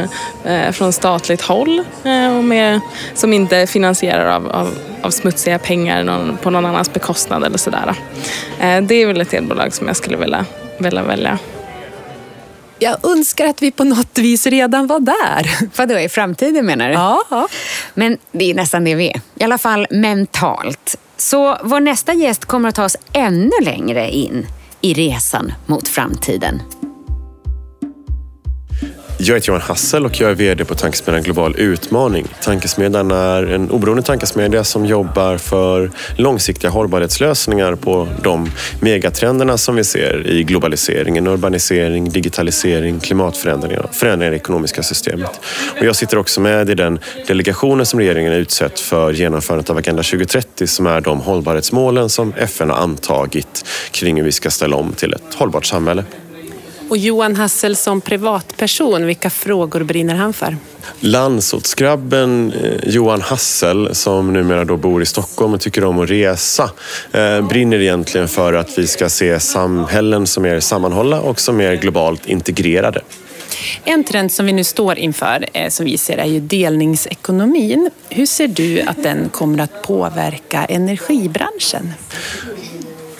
eh, 0.46 0.72
från 0.72 0.94
statligt 0.94 1.42
håll 1.42 1.84
eh, 2.04 2.38
och 2.38 2.44
med, 2.44 2.80
som 3.14 3.34
inte 3.34 3.58
är 3.58 3.66
finansierar 3.66 4.36
av, 4.36 4.52
av, 4.52 4.70
av 5.02 5.10
smutsiga 5.10 5.60
pengar 5.60 6.04
någon, 6.04 6.38
på 6.38 6.50
någon 6.50 6.66
annans 6.66 6.94
bekostnad 6.94 7.44
eller 7.44 7.58
sådär. 7.58 7.96
Eh, 8.60 8.82
det 8.82 8.96
är 8.96 9.06
väl 9.06 9.22
ett 9.22 9.34
elbolag 9.34 9.74
som 9.74 9.88
jag 9.88 9.96
skulle 9.96 10.18
vilja, 10.18 10.46
vilja 10.78 11.04
välja. 11.04 11.40
Jag 12.80 13.06
önskar 13.06 13.46
att 13.46 13.62
vi 13.62 13.72
på 13.72 13.84
något 13.84 14.18
vis 14.18 14.48
redan 14.48 14.88
var 14.88 15.00
där. 15.00 15.68
Vadå, 15.78 16.00
i 16.00 16.10
framtiden 16.10 16.66
menar 16.66 16.88
du? 16.88 16.94
Ja, 16.94 17.22
ja. 17.30 17.48
Men 17.94 18.18
det 18.32 18.52
är 18.52 18.54
nästan 18.54 18.84
det 18.84 18.96
vi 18.96 19.10
är. 19.10 19.22
I 19.36 19.44
alla 19.44 19.58
fall 19.58 19.88
mentalt. 19.90 20.98
Så 21.18 21.58
vår 21.64 21.80
nästa 21.80 22.14
gäst 22.14 22.46
kommer 22.46 22.70
att 22.70 22.76
ta 22.76 22.86
oss 22.86 22.98
ännu 23.14 23.52
längre 23.62 24.12
in 24.12 24.48
i 24.82 24.94
resan 24.94 25.54
mot 25.66 25.88
framtiden. 25.88 26.62
Jag 29.22 29.36
heter 29.36 29.48
Johan 29.48 29.62
Hassel 29.62 30.06
och 30.06 30.20
jag 30.20 30.32
är 30.32 30.36
VD 30.36 30.66
på 30.66 30.76
tankesmedjan 30.76 31.24
Global 31.24 31.56
Utmaning. 31.58 32.28
Tankesmedjan 32.42 33.12
är 33.12 33.44
en 33.44 33.72
oberoende 33.72 34.04
tankesmedja 34.04 34.64
som 34.64 34.86
jobbar 34.86 35.38
för 35.38 35.92
långsiktiga 36.16 36.70
hållbarhetslösningar 36.70 37.76
på 37.76 38.08
de 38.24 38.52
megatrenderna 38.82 39.58
som 39.58 39.76
vi 39.76 39.84
ser 39.84 40.28
i 40.28 40.44
globaliseringen, 40.44 41.28
urbanisering, 41.28 42.10
digitalisering, 42.10 43.00
klimatförändringar 43.00 43.80
och 43.80 43.96
förändringar 43.96 44.32
i 44.32 44.36
det 44.36 44.42
ekonomiska 44.42 44.84
systemet. 44.84 45.40
Och 45.80 45.86
jag 45.86 45.96
sitter 45.96 46.18
också 46.18 46.42
med 46.42 46.70
i 46.70 46.76
den 46.76 47.00
delegationen 47.28 47.86
som 47.86 48.00
regeringen 48.00 48.32
har 48.32 48.40
utsett 48.40 48.80
för 48.80 49.12
genomförandet 49.12 49.70
av 49.70 49.78
Agenda 49.78 50.04
2030 50.04 50.68
som 50.68 50.88
är 50.88 51.02
de 51.02 51.20
hållbarhetsmålen 51.20 52.10
som 52.10 52.34
FN 52.38 52.70
har 52.70 52.78
antagit 52.78 53.66
kring 53.92 54.18
hur 54.18 54.24
vi 54.24 54.32
ska 54.32 54.50
ställa 54.50 54.76
om 54.76 54.94
till 54.94 55.14
ett 55.14 55.34
hållbart 55.34 55.66
samhälle. 55.66 56.04
Och 56.90 56.98
Johan 56.98 57.36
Hassel 57.36 57.76
som 57.76 58.02
privatperson, 58.02 59.06
vilka 59.06 59.30
frågor 59.30 59.84
brinner 59.84 60.16
han 60.16 60.34
för? 60.34 60.58
Landsortsgrabben 61.00 62.54
eh, 62.54 62.90
Johan 62.90 63.22
Hassel 63.22 63.96
som 63.96 64.34
numera 64.34 64.66
då 64.66 64.78
bor 64.78 65.02
i 65.02 65.06
Stockholm 65.06 65.54
och 65.54 65.62
tycker 65.62 65.84
om 65.84 66.00
att 66.00 66.10
resa 66.10 66.72
eh, 67.12 67.42
brinner 67.42 67.82
egentligen 67.82 68.28
för 68.28 68.54
att 68.54 68.78
vi 68.78 68.88
ska 68.88 69.10
se 69.10 69.40
samhällen 69.40 70.28
som 70.28 70.46
är 70.46 70.60
sammanhållna 70.60 71.22
och 71.22 71.40
som 71.40 71.62
är 71.62 71.76
globalt 71.76 72.26
integrerade. 72.26 73.02
En 73.84 74.04
trend 74.04 74.32
som 74.32 74.46
vi 74.46 74.54
nu 74.54 74.64
står 74.64 74.98
inför, 74.98 75.46
eh, 75.54 75.70
som 75.70 75.86
vi 75.86 75.98
ser, 75.98 76.18
är 76.18 76.26
ju 76.26 76.40
delningsekonomin. 76.40 77.90
Hur 78.10 78.26
ser 78.26 78.48
du 78.48 78.82
att 78.82 79.04
den 79.04 79.30
kommer 79.30 79.64
att 79.64 79.84
påverka 79.84 80.66
energibranschen? 80.66 81.94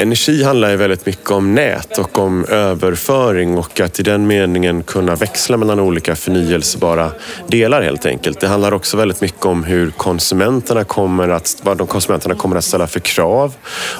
Energi 0.02 0.44
handlar 0.44 0.70
ju 0.70 0.76
väldigt 0.76 1.06
mycket 1.06 1.32
om 1.32 1.56
nät 1.56 1.98
och 1.98 2.20
om 2.20 2.46
överföring 2.46 3.58
och 3.58 3.80
att 3.80 4.00
i 4.00 4.04
den 4.04 4.28
meningen 4.28 4.84
kunna 4.84 5.16
växla 5.16 5.58
mellan 5.58 5.80
olika 5.80 6.16
förnyelsebara 6.16 7.12
delar 7.48 7.82
helt 7.82 8.06
enkelt. 8.06 8.40
Det 8.40 8.48
handlar 8.48 8.74
också 8.74 8.98
väldigt 8.98 9.22
mycket 9.22 9.46
om 9.46 9.64
hur 9.64 9.90
konsumenterna 9.90 10.84
kommer 10.84 11.30
att, 11.30 11.58
vad 11.64 11.78
de 11.78 11.88
konsumenterna 11.88 12.36
kommer 12.36 12.56
att 12.56 12.64
ställa 12.64 12.88
för 12.88 13.00
krav 13.00 13.54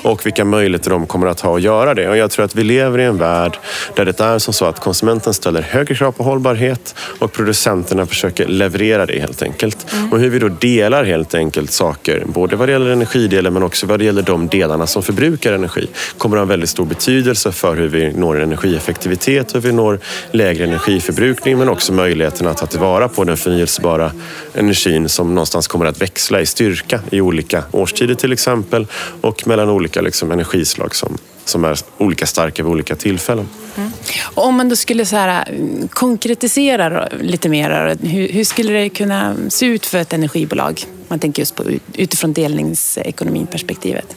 och 0.04 0.26
vilka 0.26 0.46
möjligheter 0.46 0.90
de 0.90 1.06
kommer 1.06 1.28
att 1.28 1.40
ha 1.40 1.56
att 1.56 1.62
göra 1.62 1.94
det. 1.94 2.10
Och 2.10 2.18
jag 2.18 2.32
tror 2.32 2.46
att 2.46 2.56
vi 2.56 2.64
lever 2.64 3.00
i 3.00 3.04
en 3.04 3.18
värld 3.18 3.58
där 3.96 4.06
det 4.06 4.20
är 4.20 4.40
som 4.40 4.54
så 4.54 4.66
att 4.66 4.80
konsumenten 4.80 5.34
ställer 5.34 5.62
högre 5.62 5.96
krav 5.96 6.12
på 6.12 6.24
hållbarhet 6.24 6.96
och 7.20 7.32
producenterna 7.32 8.06
försöker 8.06 8.48
leverera 8.48 9.06
det 9.06 9.20
helt 9.20 9.42
enkelt. 9.42 9.86
Och 10.12 10.20
hur 10.20 10.30
vi 10.30 10.40
då 10.40 10.50
delar 10.50 11.04
helt 11.04 11.34
enkelt 11.34 11.72
saker, 11.72 12.24
både 12.26 12.56
vad 12.56 12.68
det 12.68 12.72
gäller 12.72 12.92
energidelen 12.92 13.54
men 13.54 13.64
också 13.64 13.88
vad 13.88 14.00
det 14.00 14.06
gäller 14.06 14.22
de 14.22 14.48
delarna 14.48 14.88
som 14.88 15.04
förbrukar 15.04 15.54
energi 15.54 15.89
kommer 16.18 16.38
att 16.38 16.40
ha 16.40 16.44
en 16.44 16.48
väldigt 16.48 16.70
stor 16.70 16.86
betydelse 16.86 17.52
för 17.52 17.76
hur 17.76 17.88
vi 17.88 18.14
når 18.14 18.42
energieffektivitet, 18.42 19.56
hur 19.56 19.60
vi 19.60 19.72
når 19.72 20.00
lägre 20.32 20.64
energiförbrukning 20.64 21.58
men 21.58 21.70
också 21.70 21.94
möjligheten 21.94 22.48
att 22.48 22.58
ta 22.58 22.66
tillvara 22.66 23.08
på 23.08 23.24
den 23.24 23.38
förnyelsebara 23.38 24.12
energin 24.54 25.10
som 25.10 25.36
någonstans 25.36 25.68
kommer 25.68 25.86
att 25.86 26.02
växla 26.02 26.42
i 26.42 26.46
styrka 26.46 27.00
i 27.10 27.22
olika 27.22 27.64
årstider 27.72 28.16
till 28.16 28.34
exempel 28.34 28.88
och 29.22 29.48
mellan 29.48 29.70
olika 29.70 30.02
liksom, 30.02 30.32
energislag 30.32 30.96
som, 30.96 31.18
som 31.46 31.66
är 31.66 31.78
olika 31.98 32.26
starka 32.26 32.64
vid 32.64 32.72
olika 32.72 32.96
tillfällen. 32.96 33.48
Mm. 33.76 33.92
Och 34.24 34.46
om 34.46 34.56
man 34.56 34.70
då 34.70 34.76
skulle 34.76 35.06
så 35.06 35.16
här, 35.16 35.50
mm, 35.50 35.88
konkretisera 35.88 37.10
lite 37.22 37.50
mer, 37.50 37.98
hur, 38.02 38.28
hur 38.28 38.44
skulle 38.44 38.74
det 38.74 38.90
kunna 38.90 39.36
se 39.50 39.66
ut 39.66 39.86
för 39.86 39.98
ett 39.98 40.14
energibolag? 40.14 40.84
Man 41.08 41.20
tänker 41.20 41.42
just 41.42 41.56
på 41.56 41.64
utifrån 41.94 42.34
delningsekonomin-perspektivet. 42.34 44.16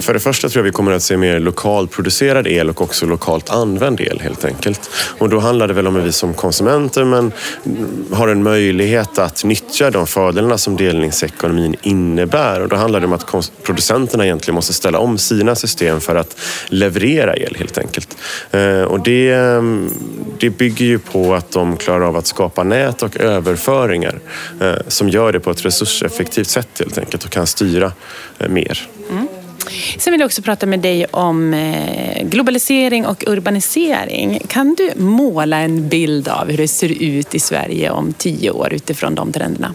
För 0.00 0.14
det 0.14 0.20
första 0.20 0.48
tror 0.48 0.60
jag 0.60 0.64
vi 0.64 0.72
kommer 0.72 0.92
att 0.92 1.02
se 1.02 1.16
mer 1.16 1.40
lokalt 1.40 1.90
producerad 1.90 2.46
el 2.46 2.70
och 2.70 2.82
också 2.82 3.06
lokalt 3.06 3.50
använd 3.50 4.00
el 4.00 4.20
helt 4.20 4.44
enkelt. 4.44 4.90
Och 5.18 5.28
då 5.28 5.38
handlar 5.38 5.68
det 5.68 5.74
väl 5.74 5.86
om 5.86 5.96
att 5.96 6.04
vi 6.04 6.12
som 6.12 6.34
konsumenter 6.34 7.04
men 7.04 7.32
mm, 7.64 8.04
har 8.12 8.28
en 8.28 8.42
möjlighet 8.42 9.18
att 9.18 9.44
nyttja 9.44 9.90
de 9.90 10.06
fördelarna 10.06 10.58
som 10.58 10.76
delningsekonomin 10.76 11.76
innebär. 11.82 12.60
Och 12.60 12.68
då 12.68 12.76
handlar 12.76 13.00
det 13.00 13.06
om 13.06 13.12
att 13.12 13.52
producenterna 13.62 14.24
egentligen 14.24 14.54
måste 14.54 14.72
ställa 14.72 14.98
om 14.98 15.18
sina 15.18 15.54
system 15.54 16.00
för 16.00 16.14
att 16.14 16.36
leverera 16.68 17.36
el 17.36 17.56
helt 17.58 17.78
enkelt. 17.78 18.16
Eh, 18.50 18.82
och 18.82 19.00
det, 19.00 19.32
mm, 19.32 19.90
det 20.40 20.50
bygger 20.50 20.84
ju 20.84 20.98
på 20.98 21.34
att 21.34 21.50
de 21.50 21.76
klarar 21.76 22.06
av 22.06 22.16
att 22.16 22.26
skapa 22.26 22.62
nät 22.64 23.02
och 23.02 23.16
överföringar 23.16 24.20
eh, 24.60 24.74
som 24.88 25.08
gör 25.08 25.32
det 25.32 25.40
på 25.40 25.50
ett 25.50 25.64
resurseffektivt 25.64 26.48
sätt 26.48 26.68
helt 26.78 26.98
enkelt 26.98 27.24
och 27.24 27.30
kan 27.30 27.46
styra 27.46 27.92
eh, 28.38 28.48
mer. 28.48 28.88
mer. 29.08 29.43
Sen 29.98 30.10
vill 30.10 30.20
jag 30.20 30.26
också 30.26 30.42
prata 30.42 30.66
med 30.66 30.80
dig 30.80 31.06
om 31.10 31.54
eh, 31.54 32.24
globalisering 32.24 33.06
och 33.06 33.24
urbanisering. 33.26 34.40
Kan 34.48 34.74
du 34.74 34.92
måla 34.96 35.56
en 35.56 35.88
bild 35.88 36.28
av 36.28 36.50
hur 36.50 36.56
det 36.56 36.68
ser 36.68 37.02
ut 37.02 37.34
i 37.34 37.40
Sverige 37.40 37.90
om 37.90 38.12
tio 38.12 38.50
år 38.50 38.72
utifrån 38.72 39.14
de 39.14 39.32
trenderna? 39.32 39.74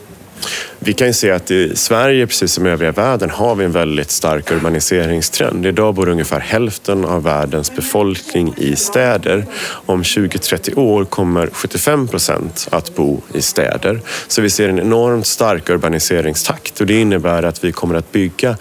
Vi 0.80 0.94
kan 0.94 1.08
ju 1.08 1.14
se 1.14 1.32
att 1.32 1.52
i 1.52 1.76
Sverige, 1.76 2.28
precis 2.28 2.54
som 2.54 2.68
i 2.68 2.70
övriga 2.70 2.92
världen, 2.92 3.30
har 3.30 3.56
vi 3.56 3.66
en 3.66 3.72
väldigt 3.72 4.12
stark 4.12 4.52
urbaniseringstrend. 4.52 5.66
Idag 5.66 5.94
bor 5.94 6.10
ungefär 6.10 6.40
hälften 6.40 7.06
av 7.06 7.24
världens 7.24 7.76
befolkning 7.76 8.54
i 8.58 8.76
städer. 8.76 9.46
Om 9.86 10.04
20-30 10.04 10.78
år 10.78 11.06
kommer 11.06 11.50
75 11.54 12.08
procent 12.08 12.68
att 12.72 12.96
bo 12.96 13.22
i 13.34 13.42
städer. 13.42 14.02
Så 14.28 14.42
vi 14.42 14.50
ser 14.50 14.70
en 14.70 14.80
enormt 14.80 15.28
stark 15.28 15.70
urbaniseringstakt 15.70 16.82
och 16.82 16.88
det 16.88 17.02
innebär 17.02 17.44
att 17.44 17.64
vi 17.64 17.72
kommer 17.72 17.96
att 17.96 18.12
bygga 18.12 18.58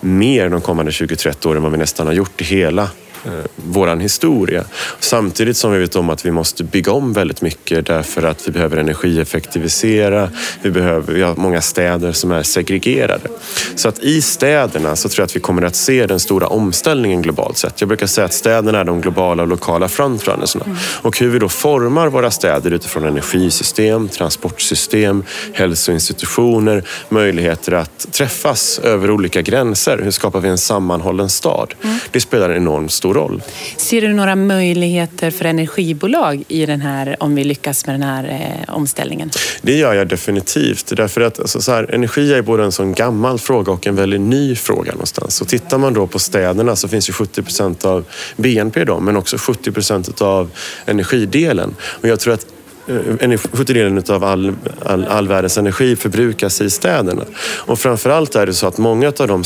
mer 0.00 0.48
de 0.48 0.60
kommande 0.60 0.90
20-30 0.90 1.46
åren 1.46 1.56
än 1.56 1.62
vad 1.62 1.72
vi 1.72 1.78
nästan 1.78 2.06
har 2.06 2.14
gjort 2.14 2.40
i 2.40 2.44
hela 2.44 2.90
våran 3.56 4.00
historia. 4.00 4.64
Samtidigt 5.00 5.56
som 5.56 5.72
vi 5.72 5.78
vet 5.78 5.96
om 5.96 6.10
att 6.10 6.26
vi 6.26 6.30
måste 6.30 6.64
bygga 6.64 6.92
om 6.92 7.12
väldigt 7.12 7.42
mycket 7.42 7.86
därför 7.86 8.22
att 8.22 8.48
vi 8.48 8.52
behöver 8.52 8.76
energieffektivisera. 8.76 10.28
Vi, 10.62 10.70
behöver, 10.70 11.14
vi 11.14 11.22
har 11.22 11.36
många 11.36 11.60
städer 11.60 12.12
som 12.12 12.32
är 12.32 12.42
segregerade. 12.42 13.28
Så 13.76 13.88
att 13.88 13.98
i 13.98 14.22
städerna 14.22 14.96
så 14.96 15.08
tror 15.08 15.22
jag 15.22 15.24
att 15.24 15.36
vi 15.36 15.40
kommer 15.40 15.62
att 15.62 15.76
se 15.76 16.06
den 16.06 16.20
stora 16.20 16.46
omställningen 16.46 17.22
globalt 17.22 17.56
sett. 17.56 17.80
Jag 17.80 17.88
brukar 17.88 18.06
säga 18.06 18.24
att 18.24 18.32
städerna 18.32 18.80
är 18.80 18.84
de 18.84 19.00
globala 19.00 19.42
och 19.42 19.48
lokala 19.48 19.88
frontrunnersna. 19.88 20.64
Och 21.02 21.18
hur 21.18 21.28
vi 21.28 21.38
då 21.38 21.48
formar 21.48 22.08
våra 22.08 22.30
städer 22.30 22.70
utifrån 22.70 23.04
energisystem, 23.04 24.08
transportsystem, 24.08 25.24
hälsoinstitutioner, 25.52 26.84
möjligheter 27.08 27.72
att 27.72 28.12
träffas 28.12 28.78
över 28.78 29.10
olika 29.10 29.42
gränser. 29.42 30.00
Hur 30.04 30.10
skapar 30.10 30.40
vi 30.40 30.48
en 30.48 30.58
sammanhållen 30.58 31.28
stad? 31.28 31.74
Mm. 31.82 31.98
Det 32.10 32.20
spelar 32.20 32.50
en 32.50 32.56
enormt 32.56 32.92
stor 32.92 33.09
roll. 33.12 33.42
Ser 33.76 34.00
du 34.00 34.12
några 34.12 34.36
möjligheter 34.36 35.30
för 35.30 35.44
energibolag 35.44 36.44
i 36.48 36.66
den 36.66 36.80
här, 36.80 37.16
om 37.20 37.34
vi 37.34 37.44
lyckas 37.44 37.86
med 37.86 37.94
den 37.94 38.02
här 38.02 38.24
eh, 38.24 38.74
omställningen? 38.74 39.30
Det 39.62 39.76
gör 39.76 39.94
jag 39.94 40.08
definitivt. 40.08 40.92
Därför 40.96 41.20
att 41.20 41.40
alltså, 41.40 41.60
så 41.60 41.72
här, 41.72 41.94
energi 41.94 42.32
är 42.32 42.42
både 42.42 42.64
en 42.64 42.72
sån 42.72 42.92
gammal 42.92 43.38
fråga 43.38 43.72
och 43.72 43.86
en 43.86 43.96
väldigt 43.96 44.20
ny 44.20 44.56
fråga 44.56 44.92
någonstans. 44.92 45.34
Så 45.34 45.44
tittar 45.44 45.78
man 45.78 45.94
då 45.94 46.06
på 46.06 46.18
städerna 46.18 46.76
så 46.76 46.88
finns 46.88 47.08
ju 47.08 47.12
70 47.12 47.42
procent 47.42 47.84
av 47.84 48.04
BNP 48.36 48.84
då, 48.84 49.00
men 49.00 49.16
också 49.16 49.36
70 49.38 49.72
procent 49.72 50.22
av 50.22 50.50
energidelen. 50.86 51.74
Och 51.82 52.08
jag 52.08 52.20
tror 52.20 52.34
att 52.34 52.46
Eh, 52.90 53.28
70-delen 53.28 54.10
av 54.10 54.24
all, 54.24 54.52
all, 54.84 55.04
all 55.04 55.28
världens 55.28 55.58
energi 55.58 55.96
förbrukas 55.96 56.60
i 56.60 56.70
städerna. 56.70 57.22
Och 57.56 57.78
framförallt 57.78 58.34
är 58.34 58.46
det 58.46 58.54
så 58.54 58.66
att 58.66 58.78
många 58.78 59.12
av, 59.18 59.26
de 59.26 59.42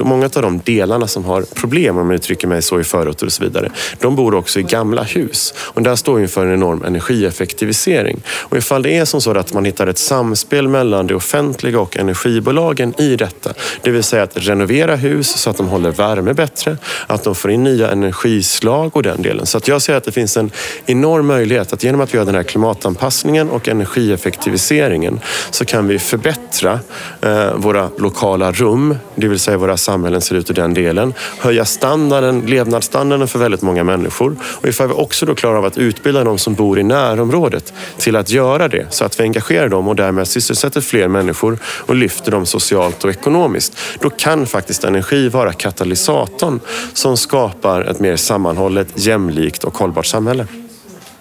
många 0.00 0.24
av 0.24 0.42
de 0.42 0.60
delarna 0.64 1.06
som 1.06 1.24
har 1.24 1.42
problem, 1.42 1.96
om 1.96 2.10
jag 2.10 2.14
uttrycker 2.14 2.48
mig 2.48 2.62
så, 2.62 2.80
i 2.80 2.84
förorter 2.84 3.26
och 3.26 3.32
så 3.32 3.44
vidare, 3.44 3.70
de 3.98 4.16
bor 4.16 4.34
också 4.34 4.60
i 4.60 4.62
gamla 4.62 5.02
hus. 5.02 5.54
Och 5.58 5.82
där 5.82 5.96
står 5.96 6.14
vi 6.14 6.22
inför 6.22 6.46
en 6.46 6.52
enorm 6.52 6.84
energieffektivisering. 6.84 8.22
Och 8.28 8.56
ifall 8.56 8.82
det 8.82 8.96
är 8.96 9.04
som 9.04 9.20
så 9.20 9.38
att 9.38 9.52
man 9.52 9.64
hittar 9.64 9.86
ett 9.86 9.98
samspel 9.98 10.68
mellan 10.68 11.06
det 11.06 11.14
offentliga 11.14 11.80
och 11.80 11.96
energibolagen 11.96 13.00
i 13.00 13.16
detta, 13.16 13.52
det 13.82 13.90
vill 13.90 14.02
säga 14.02 14.22
att 14.22 14.36
renovera 14.36 14.96
hus 14.96 15.28
så 15.28 15.50
att 15.50 15.56
de 15.56 15.68
håller 15.68 15.90
värme 15.90 16.32
bättre, 16.32 16.76
att 17.06 17.24
de 17.24 17.34
får 17.34 17.50
in 17.50 17.64
nya 17.64 17.90
energislag 17.90 18.96
och 18.96 19.02
den 19.02 19.22
delen. 19.22 19.46
Så 19.46 19.58
att 19.58 19.68
jag 19.68 19.82
ser 19.82 19.94
att 19.94 20.04
det 20.04 20.12
finns 20.12 20.36
en 20.36 20.50
enorm 20.86 21.26
möjlighet 21.26 21.72
att 21.72 21.82
genom 21.82 22.00
att 22.00 22.14
vi 22.14 22.18
har 22.18 22.24
den 22.24 22.34
här 22.34 22.42
klimat 22.42 22.69
klimatanpassningen 22.70 23.50
och 23.50 23.68
energieffektiviseringen 23.68 25.20
så 25.50 25.64
kan 25.64 25.88
vi 25.88 25.98
förbättra 25.98 26.80
eh, 27.20 27.54
våra 27.54 27.90
lokala 27.98 28.52
rum, 28.52 28.96
det 29.14 29.28
vill 29.28 29.38
säga 29.38 29.56
våra 29.56 29.76
samhällen 29.76 30.20
ser 30.20 30.34
ut 30.36 30.50
i 30.50 30.52
den 30.52 30.74
delen. 30.74 31.14
Höja 31.38 31.64
standarden, 31.64 32.40
levnadsstandarden 32.40 33.28
för 33.28 33.38
väldigt 33.38 33.62
många 33.62 33.84
människor. 33.84 34.36
Och 34.42 34.68
ifall 34.68 34.88
vi 34.88 34.94
också 34.94 35.26
då 35.26 35.34
klarar 35.34 35.56
av 35.56 35.64
att 35.64 35.78
utbilda 35.78 36.24
de 36.24 36.38
som 36.38 36.54
bor 36.54 36.78
i 36.78 36.82
närområdet 36.82 37.72
till 37.98 38.16
att 38.16 38.30
göra 38.30 38.68
det 38.68 38.86
så 38.90 39.04
att 39.04 39.20
vi 39.20 39.24
engagerar 39.24 39.68
dem 39.68 39.88
och 39.88 39.96
därmed 39.96 40.28
sysselsätter 40.28 40.80
fler 40.80 41.08
människor 41.08 41.58
och 41.64 41.94
lyfter 41.94 42.30
dem 42.30 42.46
socialt 42.46 43.04
och 43.04 43.10
ekonomiskt. 43.10 43.76
Då 44.00 44.10
kan 44.10 44.46
faktiskt 44.46 44.84
energi 44.84 45.28
vara 45.28 45.52
katalysatorn 45.52 46.60
som 46.92 47.16
skapar 47.16 47.82
ett 47.82 48.00
mer 48.00 48.16
sammanhållet, 48.16 48.88
jämlikt 48.94 49.64
och 49.64 49.78
hållbart 49.78 50.06
samhälle. 50.06 50.46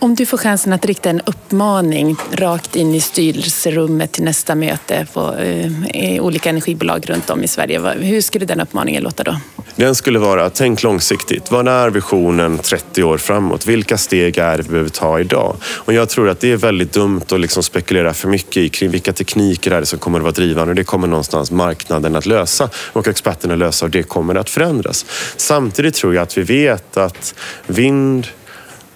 Om 0.01 0.15
du 0.15 0.25
får 0.25 0.37
chansen 0.37 0.73
att 0.73 0.85
rikta 0.85 1.09
en 1.09 1.21
uppmaning 1.25 2.15
rakt 2.31 2.75
in 2.75 2.95
i 2.95 3.01
styrelserummet 3.01 4.11
till 4.11 4.23
nästa 4.23 4.55
möte 4.55 5.07
på 5.13 5.35
eh, 5.35 6.23
olika 6.23 6.49
energibolag 6.49 7.09
runt 7.09 7.29
om 7.29 7.43
i 7.43 7.47
Sverige. 7.47 7.79
Hur 7.99 8.21
skulle 8.21 8.45
den 8.45 8.61
uppmaningen 8.61 9.03
låta 9.03 9.23
då? 9.23 9.37
Den 9.75 9.95
skulle 9.95 10.19
vara, 10.19 10.49
tänk 10.49 10.83
långsiktigt. 10.83 11.51
Vad 11.51 11.67
är 11.67 11.89
visionen 11.89 12.57
30 12.57 13.03
år 13.03 13.17
framåt? 13.17 13.65
Vilka 13.65 13.97
steg 13.97 14.37
är 14.37 14.57
det 14.57 14.63
vi 14.63 14.69
behöver 14.69 14.89
ta 14.89 15.19
idag? 15.19 15.55
Och 15.63 15.93
jag 15.93 16.09
tror 16.09 16.29
att 16.29 16.39
det 16.39 16.51
är 16.51 16.57
väldigt 16.57 16.93
dumt 16.93 17.23
att 17.31 17.39
liksom 17.39 17.63
spekulera 17.63 18.13
för 18.13 18.27
mycket 18.27 18.57
i 18.57 18.69
kring 18.69 18.91
vilka 18.91 19.13
tekniker 19.13 19.71
är 19.71 19.79
det 19.79 19.85
som 19.85 19.99
kommer 19.99 20.19
att 20.19 20.23
vara 20.23 20.33
drivande. 20.33 20.73
Det 20.73 20.83
kommer 20.83 21.07
någonstans 21.07 21.51
marknaden 21.51 22.15
att 22.15 22.25
lösa 22.25 22.69
och 22.75 23.07
experterna 23.07 23.55
lösa 23.55 23.85
och 23.85 23.91
det 23.91 24.03
kommer 24.03 24.35
att 24.35 24.49
förändras. 24.49 25.05
Samtidigt 25.37 25.95
tror 25.95 26.15
jag 26.15 26.21
att 26.21 26.37
vi 26.37 26.43
vet 26.43 26.97
att 26.97 27.35
vind, 27.67 28.27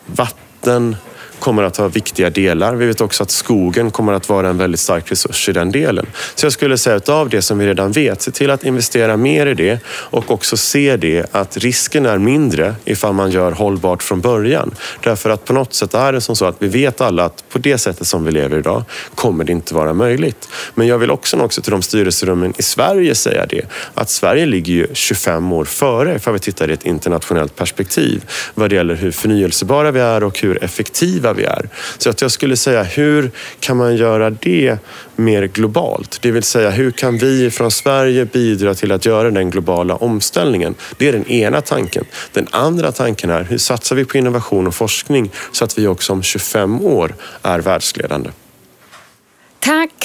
vatten 0.05 0.42
vatten 0.63 0.95
kommer 1.43 1.63
att 1.63 1.77
ha 1.77 1.87
viktiga 1.87 2.29
delar. 2.29 2.75
Vi 2.75 2.85
vet 2.85 3.01
också 3.01 3.23
att 3.23 3.31
skogen 3.31 3.91
kommer 3.91 4.13
att 4.13 4.29
vara 4.29 4.49
en 4.49 4.57
väldigt 4.57 4.79
stark 4.79 5.11
resurs 5.11 5.49
i 5.49 5.51
den 5.51 5.71
delen. 5.71 6.05
Så 6.35 6.45
jag 6.45 6.53
skulle 6.53 6.77
säga 6.77 6.95
att 6.95 7.09
av 7.09 7.29
det 7.29 7.41
som 7.41 7.59
vi 7.59 7.67
redan 7.67 7.91
vet, 7.91 8.21
se 8.21 8.31
till 8.31 8.49
att 8.49 8.63
investera 8.63 9.17
mer 9.17 9.45
i 9.45 9.53
det 9.53 9.79
och 9.87 10.31
också 10.31 10.57
se 10.57 10.97
det 10.97 11.25
att 11.31 11.57
risken 11.57 12.05
är 12.05 12.17
mindre 12.17 12.75
ifall 12.85 13.13
man 13.13 13.31
gör 13.31 13.51
hållbart 13.51 14.03
från 14.03 14.21
början. 14.21 14.71
Därför 15.03 15.29
att 15.29 15.45
på 15.45 15.53
något 15.53 15.73
sätt 15.73 15.93
är 15.93 16.13
det 16.13 16.21
som 16.21 16.35
så 16.35 16.45
att 16.45 16.55
vi 16.59 16.67
vet 16.67 17.01
alla 17.01 17.25
att 17.25 17.43
på 17.49 17.59
det 17.59 17.77
sättet 17.77 18.07
som 18.07 18.25
vi 18.25 18.31
lever 18.31 18.57
idag 18.57 18.83
kommer 19.15 19.43
det 19.43 19.51
inte 19.51 19.75
vara 19.75 19.93
möjligt. 19.93 20.49
Men 20.75 20.87
jag 20.87 20.97
vill 20.97 21.11
också, 21.11 21.37
också 21.37 21.61
till 21.61 21.71
de 21.71 21.81
styrelserummen 21.81 22.53
i 22.57 22.63
Sverige 22.63 23.15
säga 23.15 23.45
det, 23.45 23.65
att 23.93 24.09
Sverige 24.09 24.45
ligger 24.45 24.73
ju 24.73 24.87
25 24.93 25.53
år 25.53 25.65
före 25.65 26.15
ifall 26.15 26.33
vi 26.33 26.39
tittar 26.39 26.69
i 26.69 26.73
ett 26.73 26.85
internationellt 26.85 27.55
perspektiv 27.55 28.23
vad 28.53 28.69
det 28.69 28.75
gäller 28.75 28.95
hur 28.95 29.11
förnyelsebara 29.11 29.91
vi 29.91 29.99
är 29.99 30.23
och 30.23 30.39
hur 30.39 30.63
effektiva 30.63 31.32
vi 31.33 31.43
är. 31.43 31.69
Så 31.97 32.09
att 32.09 32.21
jag 32.21 32.31
skulle 32.31 32.57
säga, 32.57 32.83
hur 32.83 33.31
kan 33.59 33.77
man 33.77 33.95
göra 33.95 34.29
det 34.29 34.77
mer 35.15 35.43
globalt? 35.43 36.19
Det 36.21 36.31
vill 36.31 36.43
säga, 36.43 36.69
hur 36.69 36.91
kan 36.91 37.17
vi 37.17 37.51
från 37.51 37.71
Sverige 37.71 38.25
bidra 38.25 38.73
till 38.73 38.91
att 38.91 39.05
göra 39.05 39.31
den 39.31 39.49
globala 39.49 39.95
omställningen? 39.95 40.75
Det 40.97 41.07
är 41.07 41.13
den 41.13 41.27
ena 41.27 41.61
tanken. 41.61 42.05
Den 42.33 42.47
andra 42.51 42.91
tanken 42.91 43.29
är, 43.29 43.43
hur 43.43 43.57
satsar 43.57 43.95
vi 43.95 44.05
på 44.05 44.17
innovation 44.17 44.67
och 44.67 44.75
forskning 44.75 45.31
så 45.51 45.65
att 45.65 45.77
vi 45.77 45.87
också 45.87 46.13
om 46.13 46.23
25 46.23 46.81
år 46.81 47.15
är 47.41 47.59
världsledande? 47.59 48.29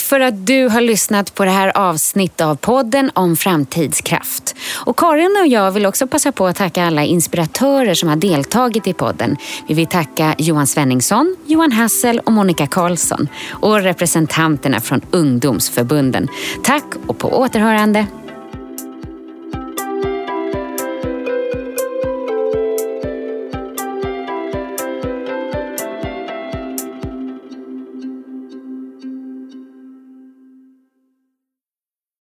Tack 0.09 0.19
för 0.19 0.21
att 0.21 0.47
du 0.47 0.69
har 0.69 0.81
lyssnat 0.81 1.35
på 1.35 1.45
det 1.45 1.51
här 1.51 1.77
avsnittet 1.77 2.41
av 2.41 2.55
podden 2.55 3.11
om 3.15 3.37
framtidskraft. 3.37 4.57
Och 4.87 4.99
Karin 4.99 5.37
och 5.41 5.47
jag 5.47 5.71
vill 5.71 5.87
också 5.87 6.07
passa 6.07 6.33
på 6.33 6.47
att 6.47 6.57
tacka 6.57 6.85
alla 6.85 7.05
inspiratörer 7.05 7.95
som 7.95 8.09
har 8.09 8.17
deltagit 8.17 8.87
i 8.87 8.93
podden. 8.93 9.37
Vi 9.67 9.75
vill 9.75 9.87
tacka 9.87 10.35
Johan 10.39 10.67
Svenningsson, 10.67 11.37
Johan 11.47 11.73
Hassel 11.73 12.21
och 12.21 12.33
Monica 12.33 12.67
Karlsson 12.67 13.29
och 13.51 13.81
representanterna 13.81 14.81
från 14.81 15.01
ungdomsförbunden. 15.11 16.29
Tack 16.63 16.85
och 17.07 17.19
på 17.19 17.39
återhörande. 17.39 18.07